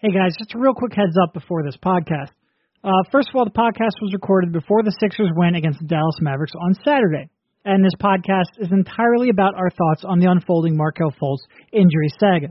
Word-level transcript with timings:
Hey 0.00 0.16
guys, 0.16 0.32
just 0.40 0.54
a 0.54 0.58
real 0.58 0.72
quick 0.72 0.96
heads 0.96 1.12
up 1.22 1.34
before 1.34 1.60
this 1.62 1.76
podcast. 1.76 2.32
Uh, 2.80 3.04
first 3.12 3.28
of 3.28 3.36
all, 3.36 3.44
the 3.44 3.52
podcast 3.52 4.00
was 4.00 4.16
recorded 4.16 4.50
before 4.50 4.80
the 4.80 4.96
Sixers 4.96 5.28
win 5.36 5.56
against 5.56 5.78
the 5.78 5.92
Dallas 5.92 6.16
Mavericks 6.24 6.56
on 6.56 6.72
Saturday. 6.80 7.28
And 7.68 7.84
this 7.84 7.92
podcast 8.00 8.48
is 8.56 8.72
entirely 8.72 9.28
about 9.28 9.60
our 9.60 9.68
thoughts 9.68 10.08
on 10.08 10.16
the 10.16 10.32
unfolding 10.32 10.74
Markelle 10.74 11.12
Fultz 11.20 11.44
injury 11.70 12.08
saga. 12.16 12.48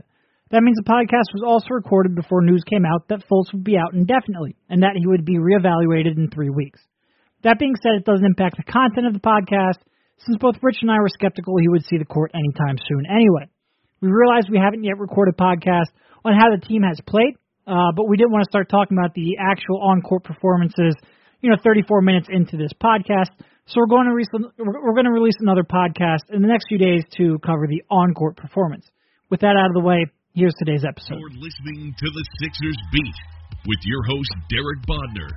That 0.54 0.62
means 0.62 0.78
the 0.78 0.94
podcast 0.94 1.34
was 1.34 1.42
also 1.42 1.74
recorded 1.74 2.14
before 2.14 2.46
news 2.46 2.62
came 2.70 2.86
out 2.86 3.08
that 3.08 3.26
Fultz 3.26 3.50
would 3.52 3.64
be 3.64 3.74
out 3.76 3.98
indefinitely 3.98 4.54
and 4.70 4.84
that 4.84 4.94
he 4.94 5.08
would 5.10 5.24
be 5.24 5.42
reevaluated 5.42 6.22
in 6.22 6.30
three 6.30 6.50
weeks. 6.50 6.78
That 7.42 7.58
being 7.58 7.74
said, 7.82 7.98
it 7.98 8.06
doesn't 8.06 8.30
impact 8.30 8.62
the 8.62 8.72
content 8.72 9.10
of 9.10 9.12
the 9.12 9.26
podcast, 9.26 9.82
since 10.22 10.38
both 10.38 10.62
Rich 10.62 10.86
and 10.86 10.90
I 10.92 11.02
were 11.02 11.10
skeptical 11.10 11.58
he 11.58 11.66
would 11.66 11.82
see 11.82 11.98
the 11.98 12.06
court 12.06 12.30
anytime 12.30 12.78
soon 12.86 13.10
anyway. 13.10 13.50
We 14.00 14.06
realize 14.08 14.46
we 14.46 14.62
haven't 14.62 14.84
yet 14.84 15.02
recorded 15.02 15.34
a 15.34 15.42
podcast 15.42 15.90
on 16.24 16.34
how 16.34 16.50
the 16.54 16.60
team 16.64 16.82
has 16.82 16.98
played, 17.06 17.34
uh, 17.66 17.92
but 17.94 18.08
we 18.08 18.16
didn't 18.16 18.32
want 18.32 18.44
to 18.44 18.50
start 18.50 18.68
talking 18.68 18.98
about 18.98 19.14
the 19.14 19.36
actual 19.38 19.80
on-court 19.82 20.24
performances, 20.24 20.96
you 21.40 21.50
know, 21.50 21.56
34 21.62 22.02
minutes 22.02 22.28
into 22.30 22.56
this 22.56 22.72
podcast. 22.82 23.30
So 23.66 23.78
we're 23.78 23.86
going 23.86 24.06
to 24.06 24.12
release 24.12 24.28
we're 24.58 24.94
going 24.94 25.06
to 25.06 25.12
release 25.12 25.36
another 25.38 25.62
podcast 25.62 26.28
in 26.30 26.42
the 26.42 26.48
next 26.48 26.66
few 26.68 26.78
days 26.78 27.04
to 27.18 27.38
cover 27.44 27.68
the 27.68 27.84
on-court 27.90 28.36
performance. 28.36 28.90
With 29.30 29.40
that 29.40 29.56
out 29.56 29.70
of 29.70 29.74
the 29.74 29.80
way, 29.86 30.06
here's 30.34 30.54
today's 30.58 30.84
episode. 30.84 31.18
You're 31.18 31.30
listening 31.38 31.94
to 31.96 32.10
the 32.10 32.24
Sixers 32.42 32.76
Beat 32.92 33.14
with 33.66 33.78
your 33.84 34.02
host 34.08 34.30
Derek 34.48 34.80
Bodner, 34.88 35.30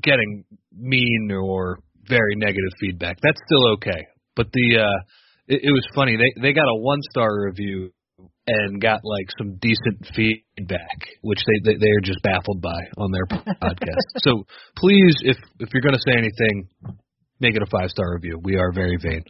getting 0.00 0.44
mean 0.76 1.30
or 1.32 1.78
very 2.08 2.34
negative 2.36 2.72
feedback. 2.80 3.18
That's 3.22 3.40
still 3.46 3.72
okay. 3.74 4.06
But 4.34 4.52
the 4.52 4.80
uh 4.80 5.02
it, 5.48 5.60
it 5.64 5.72
was 5.72 5.86
funny. 5.94 6.16
They 6.16 6.40
they 6.40 6.52
got 6.52 6.68
a 6.68 6.76
one 6.76 7.00
star 7.10 7.28
review 7.46 7.92
and 8.46 8.80
got 8.80 9.00
like 9.04 9.26
some 9.38 9.56
decent 9.60 10.08
feedback, 10.14 10.98
which 11.22 11.40
they 11.46 11.72
they, 11.72 11.78
they 11.78 11.90
are 11.90 12.00
just 12.02 12.22
baffled 12.22 12.60
by 12.60 12.80
on 12.98 13.10
their 13.12 13.26
podcast. 13.26 14.06
So 14.24 14.44
please, 14.76 15.16
if 15.22 15.36
if 15.58 15.68
you're 15.72 15.82
going 15.82 15.94
to 15.94 16.04
say 16.06 16.16
anything, 16.16 16.68
make 17.40 17.56
it 17.56 17.62
a 17.62 17.66
five 17.66 17.90
star 17.90 18.14
review. 18.14 18.38
We 18.42 18.56
are 18.56 18.72
very 18.72 18.96
vain. 19.00 19.24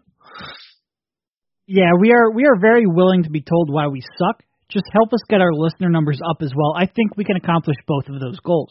Yeah, 1.72 1.96
we 1.98 2.12
are 2.12 2.30
we 2.30 2.44
are 2.44 2.60
very 2.60 2.84
willing 2.84 3.22
to 3.22 3.30
be 3.30 3.40
told 3.40 3.72
why 3.72 3.86
we 3.86 4.02
suck. 4.18 4.42
Just 4.68 4.84
help 4.92 5.10
us 5.14 5.20
get 5.26 5.40
our 5.40 5.54
listener 5.54 5.88
numbers 5.88 6.20
up 6.20 6.42
as 6.42 6.52
well. 6.54 6.74
I 6.76 6.84
think 6.84 7.16
we 7.16 7.24
can 7.24 7.36
accomplish 7.36 7.78
both 7.86 8.10
of 8.10 8.20
those 8.20 8.38
goals. 8.40 8.70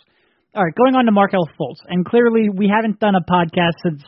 All 0.54 0.64
right, 0.64 0.76
going 0.76 0.94
on 0.94 1.06
to 1.06 1.12
Markelle 1.12 1.50
Fultz, 1.60 1.82
and 1.88 2.06
clearly 2.06 2.50
we 2.54 2.70
haven't 2.70 3.00
done 3.00 3.16
a 3.16 3.26
podcast 3.26 3.82
since. 3.82 4.04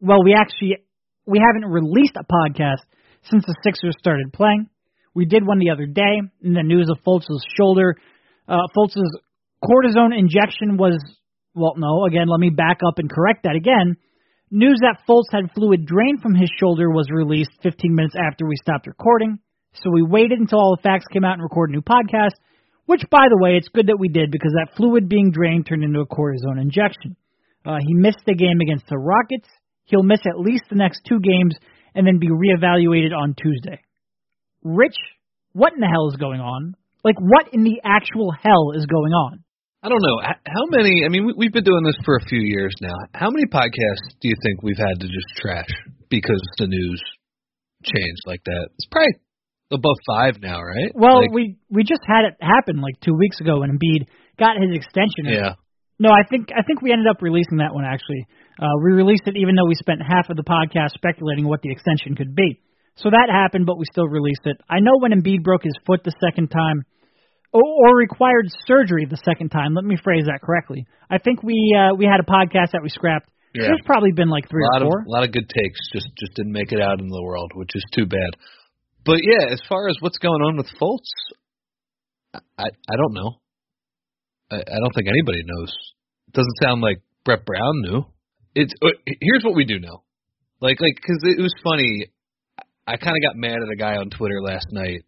Well, 0.00 0.24
we 0.24 0.32
actually 0.32 0.78
we 1.26 1.38
haven't 1.38 1.68
released 1.68 2.16
a 2.16 2.24
podcast 2.24 2.80
since 3.28 3.44
the 3.44 3.54
Sixers 3.62 3.94
started 3.98 4.32
playing. 4.32 4.70
We 5.14 5.26
did 5.26 5.46
one 5.46 5.58
the 5.58 5.68
other 5.68 5.84
day 5.84 6.22
in 6.42 6.54
the 6.54 6.62
news 6.62 6.88
of 6.88 7.04
Fultz's 7.04 7.44
shoulder. 7.58 7.94
Uh, 8.48 8.68
Fultz's 8.74 9.20
cortisone 9.62 10.18
injection 10.18 10.78
was 10.78 10.96
well, 11.54 11.74
no. 11.76 12.06
Again, 12.06 12.28
let 12.28 12.40
me 12.40 12.48
back 12.48 12.78
up 12.86 12.94
and 12.96 13.10
correct 13.10 13.42
that 13.42 13.54
again. 13.54 13.98
News 14.50 14.78
that 14.80 15.04
Fultz 15.06 15.28
had 15.30 15.52
fluid 15.52 15.84
drained 15.84 16.22
from 16.22 16.34
his 16.34 16.48
shoulder 16.58 16.88
was 16.90 17.10
released 17.10 17.50
15 17.62 17.94
minutes 17.94 18.14
after 18.16 18.46
we 18.46 18.56
stopped 18.56 18.86
recording, 18.86 19.38
so 19.74 19.90
we 19.90 20.02
waited 20.02 20.40
until 20.40 20.58
all 20.58 20.76
the 20.76 20.82
facts 20.82 21.04
came 21.12 21.22
out 21.22 21.34
and 21.34 21.42
recorded 21.42 21.74
a 21.74 21.76
new 21.76 21.82
podcast, 21.82 22.32
which, 22.86 23.02
by 23.10 23.26
the 23.28 23.36
way, 23.42 23.56
it's 23.56 23.68
good 23.68 23.88
that 23.88 23.98
we 24.00 24.08
did 24.08 24.30
because 24.30 24.52
that 24.52 24.74
fluid 24.74 25.06
being 25.06 25.30
drained 25.30 25.66
turned 25.66 25.84
into 25.84 26.00
a 26.00 26.06
cortisone 26.06 26.60
injection. 26.60 27.14
Uh, 27.66 27.76
he 27.86 27.92
missed 27.92 28.24
the 28.24 28.34
game 28.34 28.60
against 28.62 28.88
the 28.88 28.96
Rockets. 28.96 29.48
He'll 29.84 30.02
miss 30.02 30.20
at 30.24 30.40
least 30.40 30.64
the 30.70 30.76
next 30.76 31.02
two 31.06 31.20
games 31.20 31.54
and 31.94 32.06
then 32.06 32.18
be 32.18 32.28
reevaluated 32.28 33.14
on 33.14 33.34
Tuesday. 33.34 33.82
Rich, 34.64 34.96
what 35.52 35.74
in 35.74 35.80
the 35.80 35.88
hell 35.88 36.08
is 36.08 36.16
going 36.16 36.40
on? 36.40 36.74
Like, 37.04 37.16
what 37.20 37.52
in 37.52 37.64
the 37.64 37.82
actual 37.84 38.32
hell 38.32 38.72
is 38.74 38.86
going 38.86 39.12
on? 39.12 39.44
I 39.82 39.88
don't 39.88 40.02
know 40.02 40.18
how 40.24 40.66
many. 40.70 41.04
I 41.04 41.08
mean, 41.08 41.30
we've 41.36 41.52
been 41.52 41.64
doing 41.64 41.84
this 41.84 41.98
for 42.04 42.16
a 42.16 42.24
few 42.26 42.40
years 42.40 42.74
now. 42.80 42.94
How 43.14 43.30
many 43.30 43.46
podcasts 43.46 44.10
do 44.20 44.28
you 44.28 44.34
think 44.42 44.62
we've 44.62 44.78
had 44.78 44.98
to 45.00 45.06
just 45.06 45.28
trash 45.38 45.70
because 46.10 46.42
the 46.58 46.66
news 46.66 47.00
changed 47.84 48.22
like 48.26 48.42
that? 48.44 48.68
It's 48.74 48.88
probably 48.90 49.14
above 49.70 49.94
five 50.06 50.42
now, 50.42 50.60
right? 50.60 50.90
Well, 50.94 51.22
like, 51.22 51.30
we 51.30 51.58
we 51.70 51.84
just 51.84 52.02
had 52.02 52.26
it 52.26 52.34
happen 52.40 52.80
like 52.80 52.98
two 53.00 53.14
weeks 53.14 53.40
ago 53.40 53.60
when 53.60 53.70
Embiid 53.70 54.10
got 54.38 54.58
his 54.58 54.74
extension. 54.74 55.30
Yeah. 55.30 55.54
No, 56.00 56.10
I 56.10 56.26
think 56.28 56.50
I 56.50 56.62
think 56.66 56.82
we 56.82 56.90
ended 56.90 57.06
up 57.06 57.22
releasing 57.22 57.58
that 57.58 57.70
one 57.72 57.84
actually. 57.84 58.26
Uh, 58.58 58.74
we 58.82 58.98
released 58.98 59.26
it 59.26 59.36
even 59.36 59.54
though 59.54 59.66
we 59.66 59.74
spent 59.74 60.02
half 60.02 60.28
of 60.28 60.36
the 60.36 60.42
podcast 60.42 60.98
speculating 60.98 61.46
what 61.46 61.62
the 61.62 61.70
extension 61.70 62.16
could 62.16 62.34
be. 62.34 62.58
So 62.96 63.10
that 63.10 63.30
happened, 63.30 63.66
but 63.66 63.78
we 63.78 63.84
still 63.86 64.08
released 64.08 64.42
it. 64.42 64.58
I 64.68 64.80
know 64.80 64.98
when 64.98 65.12
Embiid 65.12 65.44
broke 65.44 65.62
his 65.62 65.78
foot 65.86 66.02
the 66.02 66.14
second 66.18 66.48
time 66.48 66.82
or, 67.52 67.96
required 67.96 68.46
surgery 68.66 69.06
the 69.08 69.20
second 69.24 69.50
time. 69.50 69.74
Let 69.74 69.84
me 69.84 69.96
phrase 70.02 70.26
that 70.26 70.40
correctly. 70.42 70.86
I 71.10 71.18
think 71.18 71.42
we 71.42 71.74
uh, 71.76 71.94
we 71.94 72.04
had 72.04 72.20
a 72.20 72.28
podcast 72.28 72.72
that 72.72 72.82
we 72.82 72.88
scrapped. 72.88 73.28
Yeah. 73.54 73.62
There's 73.62 73.80
probably 73.86 74.12
been 74.12 74.28
like 74.28 74.48
three 74.48 74.62
a 74.62 74.72
lot 74.74 74.82
or 74.82 74.90
four. 74.90 75.00
Of, 75.00 75.06
a 75.06 75.10
lot 75.10 75.24
of 75.24 75.32
good 75.32 75.48
takes 75.48 75.80
just 75.92 76.08
just 76.18 76.34
didn't 76.34 76.52
make 76.52 76.72
it 76.72 76.80
out 76.80 77.00
in 77.00 77.08
the 77.08 77.22
world, 77.22 77.52
which 77.54 77.70
is 77.74 77.84
too 77.94 78.06
bad. 78.06 78.36
But 79.04 79.20
yeah, 79.22 79.48
as 79.50 79.60
far 79.68 79.88
as 79.88 79.96
what's 80.00 80.18
going 80.18 80.42
on 80.42 80.56
with 80.56 80.68
Fultz, 80.80 81.10
I 82.34 82.64
I 82.64 82.96
don't 82.96 83.14
know. 83.14 83.40
I, 84.50 84.56
I 84.56 84.78
don't 84.80 84.94
think 84.94 85.08
anybody 85.08 85.42
knows. 85.44 85.72
It 86.28 86.34
doesn't 86.34 86.58
sound 86.62 86.82
like 86.82 87.00
Brett 87.24 87.46
Brown 87.46 87.82
knew. 87.82 88.04
It's 88.54 88.74
uh, 88.82 88.88
here's 89.20 89.44
what 89.44 89.56
we 89.56 89.64
do 89.64 89.78
know. 89.78 90.04
Like 90.60 90.80
like 90.80 90.96
because 90.96 91.20
it 91.22 91.40
was 91.40 91.54
funny. 91.64 92.12
I 92.86 92.96
kind 92.96 93.16
of 93.16 93.22
got 93.22 93.36
mad 93.36 93.56
at 93.56 93.72
a 93.72 93.76
guy 93.76 93.96
on 93.96 94.08
Twitter 94.10 94.40
last 94.42 94.66
night 94.72 95.04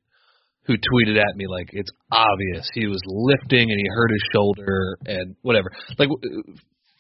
who 0.65 0.75
tweeted 0.75 1.19
at 1.19 1.37
me 1.37 1.47
like 1.49 1.71
it's 1.73 1.91
obvious 2.13 2.69
he 2.75 2.87
was 2.87 3.01
lifting 3.07 3.71
and 3.71 3.79
he 3.79 3.87
hurt 3.89 4.11
his 4.11 4.23
shoulder 4.33 4.99
and 5.07 5.37
whatever. 5.43 5.71
Like 5.99 6.09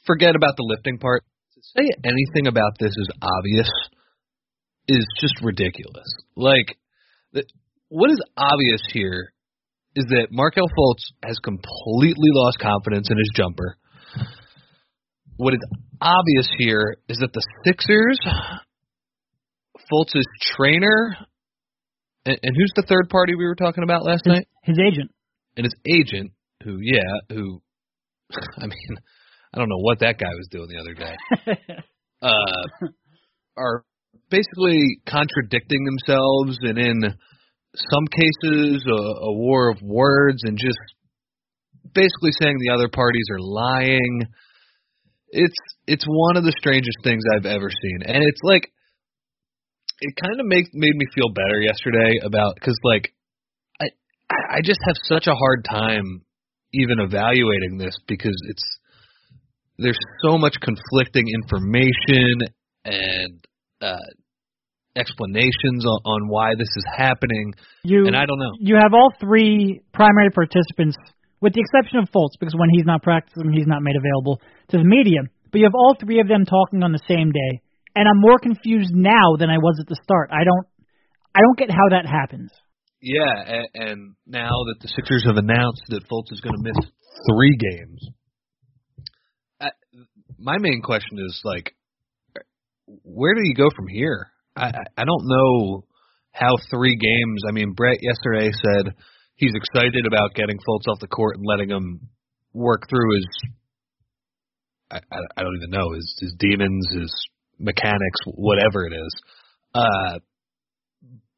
forget 0.06 0.34
about 0.34 0.56
the 0.56 0.64
lifting 0.64 0.98
part. 0.98 1.24
To 1.54 1.60
say 1.62 1.88
anything 2.04 2.46
about 2.46 2.72
this 2.78 2.90
is 2.90 3.08
obvious 3.20 3.70
is 4.88 5.06
just 5.20 5.34
ridiculous. 5.42 6.08
Like 6.36 6.76
what 7.88 8.10
is 8.10 8.20
obvious 8.36 8.82
here 8.92 9.32
is 9.96 10.04
that 10.08 10.28
Markelle 10.30 10.68
Fultz 10.78 11.12
has 11.24 11.38
completely 11.42 12.30
lost 12.32 12.58
confidence 12.60 13.08
in 13.10 13.18
his 13.18 13.30
jumper. 13.34 13.76
What 15.36 15.54
is 15.54 15.60
obvious 16.00 16.48
here 16.58 16.96
is 17.08 17.18
that 17.18 17.32
the 17.32 17.42
Sixers 17.64 18.18
Fultz's 19.90 20.26
trainer 20.56 21.16
and, 22.30 22.38
and 22.42 22.56
who's 22.56 22.72
the 22.76 22.86
third 22.86 23.08
party 23.08 23.34
we 23.34 23.44
were 23.44 23.54
talking 23.54 23.84
about 23.84 24.04
last 24.04 24.22
his, 24.24 24.32
night? 24.32 24.48
His 24.62 24.78
agent. 24.78 25.10
And 25.56 25.64
his 25.64 25.74
agent, 25.86 26.32
who, 26.62 26.78
yeah, 26.80 27.34
who, 27.36 27.60
I 28.58 28.66
mean, 28.66 28.96
I 29.54 29.58
don't 29.58 29.68
know 29.68 29.80
what 29.80 30.00
that 30.00 30.18
guy 30.18 30.28
was 30.28 30.48
doing 30.50 30.68
the 30.68 30.80
other 30.80 30.94
day. 30.94 31.16
uh, 32.22 32.88
are 33.56 33.84
basically 34.30 35.00
contradicting 35.08 35.84
themselves, 35.84 36.58
and 36.62 36.78
in 36.78 37.02
some 37.74 38.06
cases, 38.12 38.84
a, 38.86 38.92
a 38.92 39.32
war 39.32 39.70
of 39.70 39.82
words, 39.82 40.42
and 40.44 40.56
just 40.56 40.78
basically 41.92 42.30
saying 42.40 42.56
the 42.58 42.72
other 42.72 42.88
parties 42.88 43.26
are 43.32 43.40
lying. 43.40 44.26
It's 45.30 45.54
it's 45.86 46.04
one 46.06 46.36
of 46.36 46.44
the 46.44 46.54
strangest 46.58 46.98
things 47.02 47.22
I've 47.34 47.46
ever 47.46 47.70
seen, 47.70 47.98
and 48.06 48.22
it's 48.22 48.40
like 48.42 48.70
it 50.00 50.14
kind 50.16 50.40
of 50.40 50.46
makes 50.46 50.70
made 50.72 50.96
me 50.96 51.06
feel 51.14 51.28
better 51.28 51.60
yesterday 51.60 52.18
about 52.24 52.54
because 52.54 52.78
like 52.84 53.12
I 53.80 53.86
I 54.30 54.60
just 54.64 54.80
have 54.86 54.96
such 55.04 55.26
a 55.26 55.34
hard 55.34 55.64
time 55.64 56.22
even 56.72 57.00
evaluating 57.00 57.78
this 57.78 57.96
because 58.06 58.36
it's 58.48 58.64
there's 59.78 59.98
so 60.22 60.38
much 60.38 60.54
conflicting 60.60 61.26
information 61.28 62.40
and 62.84 63.44
uh 63.82 63.96
explanations 64.96 65.86
on, 65.86 66.00
on 66.04 66.28
why 66.28 66.54
this 66.54 66.68
is 66.76 66.84
happening 66.96 67.52
You 67.84 68.06
and 68.06 68.16
I 68.16 68.26
don't 68.26 68.38
know. 68.38 68.52
you 68.58 68.74
have 68.74 68.92
all 68.92 69.12
three 69.20 69.80
primary 69.94 70.30
participants, 70.30 70.96
with 71.40 71.54
the 71.54 71.60
exception 71.60 72.00
of 72.00 72.10
Fultz, 72.10 72.34
because 72.38 72.54
when 72.56 72.68
he's 72.70 72.84
not 72.84 73.02
practicing, 73.02 73.52
he's 73.52 73.68
not 73.68 73.82
made 73.82 73.96
available 73.96 74.40
to 74.70 74.78
the 74.78 74.84
media. 74.84 75.20
But 75.50 75.58
you 75.58 75.64
have 75.64 75.74
all 75.74 75.96
three 75.98 76.20
of 76.20 76.28
them 76.28 76.44
talking 76.44 76.82
on 76.82 76.92
the 76.92 77.00
same 77.08 77.30
day, 77.30 77.62
and 77.94 78.08
I'm 78.08 78.20
more 78.20 78.38
confused 78.38 78.92
now 78.94 79.36
than 79.38 79.50
I 79.50 79.58
was 79.58 79.78
at 79.80 79.88
the 79.88 79.98
start. 80.02 80.30
I 80.32 80.44
don't, 80.44 80.66
I 81.34 81.40
don't 81.40 81.58
get 81.58 81.70
how 81.70 81.88
that 81.90 82.06
happens. 82.06 82.50
Yeah, 83.02 83.32
and, 83.46 83.68
and 83.74 84.14
now 84.26 84.50
that 84.50 84.76
the 84.80 84.88
Sixers 84.88 85.24
have 85.26 85.36
announced 85.36 85.82
that 85.88 86.06
Fultz 86.08 86.32
is 86.32 86.40
going 86.40 86.54
to 86.54 86.62
miss 86.62 86.90
three 87.28 87.56
games, 87.56 88.08
I, 89.60 89.70
my 90.38 90.58
main 90.58 90.82
question 90.82 91.18
is 91.18 91.40
like, 91.44 91.74
where 93.04 93.34
do 93.34 93.40
you 93.44 93.54
go 93.54 93.68
from 93.74 93.88
here? 93.88 94.28
I 94.56 94.72
I 94.96 95.04
don't 95.04 95.26
know 95.26 95.84
how 96.32 96.56
three 96.70 96.96
games. 96.96 97.42
I 97.48 97.52
mean, 97.52 97.72
Brett 97.72 97.98
yesterday 98.02 98.50
said 98.52 98.94
he's 99.36 99.52
excited 99.54 100.06
about 100.06 100.34
getting 100.34 100.58
Fultz 100.58 100.90
off 100.90 101.00
the 101.00 101.06
court 101.06 101.36
and 101.36 101.46
letting 101.46 101.70
him 101.70 102.08
work 102.52 102.88
through 102.88 103.16
his. 103.16 103.26
I 104.90 104.96
I, 104.96 105.18
I 105.36 105.42
don't 105.42 105.56
even 105.56 105.70
know 105.70 105.92
his 105.92 106.18
his 106.20 106.34
demons, 106.38 106.86
his 106.92 107.14
mechanics, 107.60 108.20
whatever 108.26 108.86
it 108.86 108.92
is. 108.92 109.22
Uh, 109.74 110.18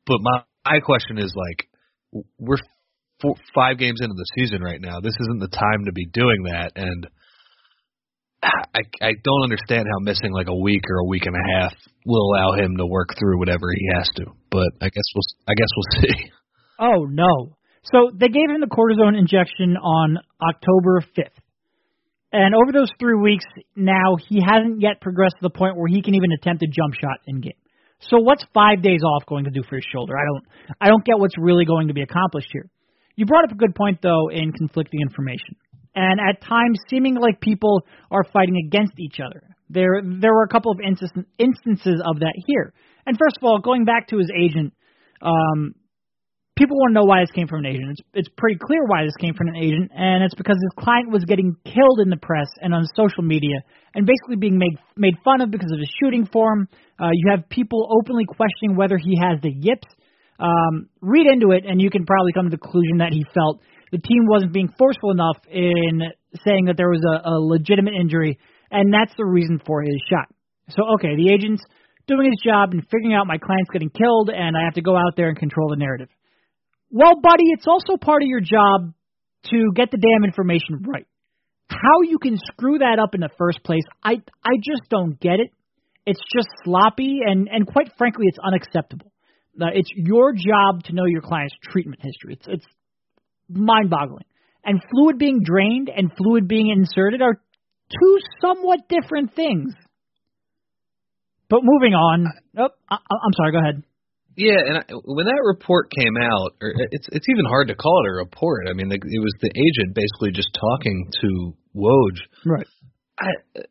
but 0.06 0.18
my 0.20 0.42
my 0.64 0.80
question 0.80 1.18
is 1.18 1.34
like, 1.34 2.24
we're 2.38 2.56
four, 3.20 3.34
five 3.54 3.78
games 3.78 4.00
into 4.00 4.14
the 4.14 4.26
season 4.38 4.62
right 4.62 4.80
now. 4.80 5.00
This 5.00 5.16
isn't 5.20 5.40
the 5.40 5.48
time 5.48 5.84
to 5.86 5.92
be 5.92 6.06
doing 6.06 6.44
that, 6.44 6.72
and 6.76 7.06
I 8.42 8.80
I 9.00 9.12
don't 9.22 9.42
understand 9.44 9.86
how 9.90 10.00
missing 10.00 10.32
like 10.32 10.48
a 10.48 10.56
week 10.56 10.82
or 10.88 10.98
a 10.98 11.08
week 11.08 11.26
and 11.26 11.36
a 11.36 11.60
half 11.60 11.74
will 12.06 12.32
allow 12.32 12.52
him 12.54 12.76
to 12.76 12.86
work 12.86 13.10
through 13.18 13.38
whatever 13.38 13.66
he 13.74 13.88
has 13.96 14.08
to. 14.16 14.26
But 14.50 14.68
I 14.80 14.88
guess 14.88 15.04
we'll 15.14 15.46
I 15.48 15.54
guess 15.54 15.68
we'll 15.76 16.02
see. 16.02 16.30
Oh 16.78 17.06
no! 17.08 17.56
So 17.84 18.10
they 18.14 18.28
gave 18.28 18.50
him 18.50 18.60
the 18.60 18.66
cortisone 18.66 19.18
injection 19.18 19.76
on 19.76 20.18
October 20.40 21.02
5th, 21.16 21.41
and 22.32 22.54
over 22.54 22.72
those 22.72 22.90
three 22.98 23.18
weeks, 23.20 23.44
now 23.76 24.16
he 24.28 24.40
hasn't 24.44 24.80
yet 24.80 25.00
progressed 25.00 25.36
to 25.36 25.42
the 25.42 25.50
point 25.50 25.76
where 25.76 25.88
he 25.88 26.02
can 26.02 26.14
even 26.14 26.32
attempt 26.32 26.62
a 26.62 26.66
jump 26.66 26.94
shot 26.94 27.18
in 27.26 27.40
game. 27.40 27.52
So 28.00 28.18
what's 28.18 28.44
five 28.52 28.82
days 28.82 29.00
off 29.04 29.26
going 29.26 29.44
to 29.44 29.50
do 29.50 29.62
for 29.68 29.76
his 29.76 29.84
shoulder? 29.92 30.14
I 30.16 30.24
don't, 30.24 30.44
I 30.80 30.88
don't 30.88 31.04
get 31.04 31.18
what's 31.18 31.38
really 31.38 31.64
going 31.64 31.88
to 31.88 31.94
be 31.94 32.02
accomplished 32.02 32.48
here. 32.52 32.68
You 33.14 33.26
brought 33.26 33.44
up 33.44 33.52
a 33.52 33.56
good 33.56 33.74
point 33.74 34.00
though 34.02 34.28
in 34.30 34.52
conflicting 34.52 35.00
information, 35.00 35.56
and 35.94 36.18
at 36.18 36.40
times 36.40 36.80
seeming 36.88 37.16
like 37.16 37.40
people 37.40 37.82
are 38.10 38.24
fighting 38.24 38.56
against 38.66 38.94
each 38.98 39.20
other. 39.20 39.42
There, 39.68 40.00
there 40.02 40.32
were 40.32 40.42
a 40.42 40.48
couple 40.48 40.72
of 40.72 40.80
instances 40.80 42.02
of 42.04 42.20
that 42.20 42.34
here. 42.46 42.72
And 43.06 43.16
first 43.18 43.36
of 43.36 43.44
all, 43.44 43.58
going 43.58 43.84
back 43.84 44.08
to 44.08 44.18
his 44.18 44.30
agent, 44.36 44.74
um, 45.20 45.74
people 46.56 46.76
want 46.76 46.90
to 46.90 46.94
know 46.94 47.04
why 47.04 47.20
this 47.20 47.30
came 47.30 47.48
from 47.48 47.60
an 47.60 47.66
agent. 47.66 47.90
It's, 47.90 48.02
it's 48.14 48.30
pretty 48.36 48.58
clear 48.60 48.84
why 48.84 49.04
this 49.04 49.16
came 49.20 49.34
from 49.34 49.48
an 49.48 49.56
agent, 49.56 49.90
and 49.94 50.22
it's 50.22 50.34
because 50.34 50.56
his 50.56 50.84
client 50.84 51.10
was 51.10 51.24
getting 51.24 51.56
killed 51.64 52.00
in 52.02 52.10
the 52.10 52.16
press 52.16 52.48
and 52.60 52.74
on 52.74 52.84
social 52.96 53.22
media, 53.22 53.62
and 53.94 54.06
basically 54.06 54.36
being 54.36 54.58
made 54.58 54.78
made 54.96 55.14
fun 55.24 55.40
of 55.40 55.50
because 55.50 55.72
of 55.72 55.78
his 55.78 55.92
shooting 56.00 56.26
form. 56.26 56.68
Uh, 57.00 57.10
you 57.12 57.30
have 57.30 57.48
people 57.48 57.88
openly 57.90 58.24
questioning 58.24 58.76
whether 58.76 58.96
he 58.96 59.18
has 59.20 59.40
the 59.42 59.50
yips. 59.50 59.88
Um, 60.38 60.88
read 61.00 61.26
into 61.26 61.52
it, 61.52 61.64
and 61.68 61.80
you 61.80 61.88
can 61.88 62.04
probably 62.04 62.32
come 62.32 62.46
to 62.46 62.50
the 62.50 62.58
conclusion 62.58 62.98
that 62.98 63.12
he 63.12 63.24
felt 63.32 63.60
the 63.92 63.98
team 63.98 64.26
wasn't 64.26 64.52
being 64.52 64.72
forceful 64.78 65.10
enough 65.10 65.36
in 65.48 66.00
saying 66.44 66.64
that 66.64 66.76
there 66.76 66.88
was 66.88 67.04
a, 67.04 67.28
a 67.28 67.36
legitimate 67.38 67.92
injury, 67.94 68.38
and 68.70 68.92
that's 68.92 69.12
the 69.16 69.24
reason 69.24 69.60
for 69.64 69.82
his 69.82 70.00
shot. 70.10 70.28
So, 70.70 70.82
okay, 70.94 71.14
the 71.14 71.30
agent's 71.30 71.62
doing 72.08 72.24
his 72.24 72.40
job 72.42 72.72
and 72.72 72.82
figuring 72.90 73.14
out 73.14 73.26
my 73.26 73.36
client's 73.36 73.70
getting 73.70 73.90
killed, 73.90 74.30
and 74.30 74.56
I 74.56 74.64
have 74.64 74.74
to 74.74 74.82
go 74.82 74.96
out 74.96 75.14
there 75.16 75.28
and 75.28 75.38
control 75.38 75.68
the 75.68 75.76
narrative. 75.76 76.08
Well, 76.92 77.14
buddy, 77.20 77.44
it's 77.46 77.66
also 77.66 77.96
part 77.96 78.22
of 78.22 78.28
your 78.28 78.40
job 78.40 78.92
to 79.44 79.72
get 79.74 79.90
the 79.90 79.96
damn 79.96 80.24
information 80.24 80.84
right. 80.86 81.06
How 81.68 82.02
you 82.02 82.18
can 82.18 82.36
screw 82.36 82.78
that 82.78 82.98
up 83.02 83.14
in 83.14 83.20
the 83.20 83.30
first 83.38 83.64
place, 83.64 83.82
I 84.04 84.16
I 84.44 84.56
just 84.56 84.90
don't 84.90 85.18
get 85.18 85.40
it. 85.40 85.50
It's 86.04 86.20
just 86.34 86.48
sloppy 86.64 87.20
and 87.26 87.48
and 87.48 87.66
quite 87.66 87.88
frankly, 87.96 88.26
it's 88.28 88.38
unacceptable. 88.38 89.10
Uh, 89.60 89.66
it's 89.74 89.90
your 89.94 90.32
job 90.32 90.84
to 90.84 90.92
know 90.92 91.06
your 91.06 91.22
client's 91.22 91.54
treatment 91.70 92.00
history. 92.02 92.34
It's 92.34 92.46
it's 92.46 92.66
mind-boggling. 93.48 94.24
And 94.64 94.80
fluid 94.90 95.18
being 95.18 95.40
drained 95.42 95.90
and 95.94 96.12
fluid 96.16 96.46
being 96.46 96.68
inserted 96.68 97.22
are 97.22 97.34
two 97.34 98.18
somewhat 98.40 98.80
different 98.88 99.34
things. 99.34 99.74
But 101.48 101.60
moving 101.62 101.94
on. 101.94 102.26
Oh, 102.56 102.68
I, 102.88 102.96
I'm 102.96 103.32
sorry. 103.34 103.52
Go 103.52 103.58
ahead. 103.58 103.82
Yeah, 104.36 104.56
and 104.64 104.78
I, 104.78 104.82
when 105.04 105.26
that 105.26 105.42
report 105.44 105.92
came 105.92 106.16
out, 106.16 106.56
or 106.62 106.72
uh, 106.72 106.88
it's 106.90 107.06
it's 107.12 107.28
even 107.28 107.44
hard 107.44 107.68
to 107.68 107.74
call 107.74 108.00
it 108.04 108.08
a 108.08 108.14
report. 108.16 108.66
I 108.68 108.72
mean, 108.72 108.88
the, 108.88 108.96
it 108.96 109.20
was 109.20 109.34
the 109.40 109.52
agent 109.52 109.94
basically 109.94 110.32
just 110.32 110.48
talking 110.56 111.10
to 111.20 111.28
Woj. 111.76 112.16
Right. 112.46 112.66
I 113.20 113.28
uh, 113.56 113.62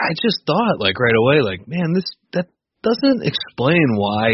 I 0.00 0.10
just 0.22 0.40
thought 0.46 0.80
like 0.80 0.98
right 0.98 1.14
away, 1.14 1.42
like 1.42 1.68
man, 1.68 1.92
this 1.92 2.08
that 2.32 2.46
doesn't 2.82 3.26
explain 3.26 3.84
why. 3.96 4.32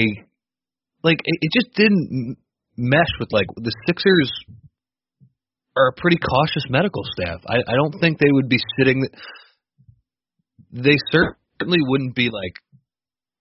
Like 1.02 1.18
it, 1.24 1.38
it 1.42 1.50
just 1.52 1.74
didn't 1.74 2.36
mesh 2.76 3.12
with 3.18 3.32
like 3.32 3.46
the 3.56 3.74
Sixers 3.86 4.30
are 5.76 5.88
a 5.88 6.00
pretty 6.00 6.18
cautious 6.18 6.64
medical 6.70 7.02
staff. 7.18 7.40
I 7.48 7.56
I 7.66 7.74
don't 7.74 7.98
think 8.00 8.18
they 8.18 8.30
would 8.30 8.48
be 8.48 8.58
sitting. 8.78 9.02
They 10.70 10.96
certainly 11.10 11.78
wouldn't 11.82 12.14
be 12.14 12.30
like 12.30 12.54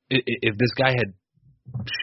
if 0.09 0.57
this 0.57 0.74
guy 0.77 0.91
had 0.91 1.13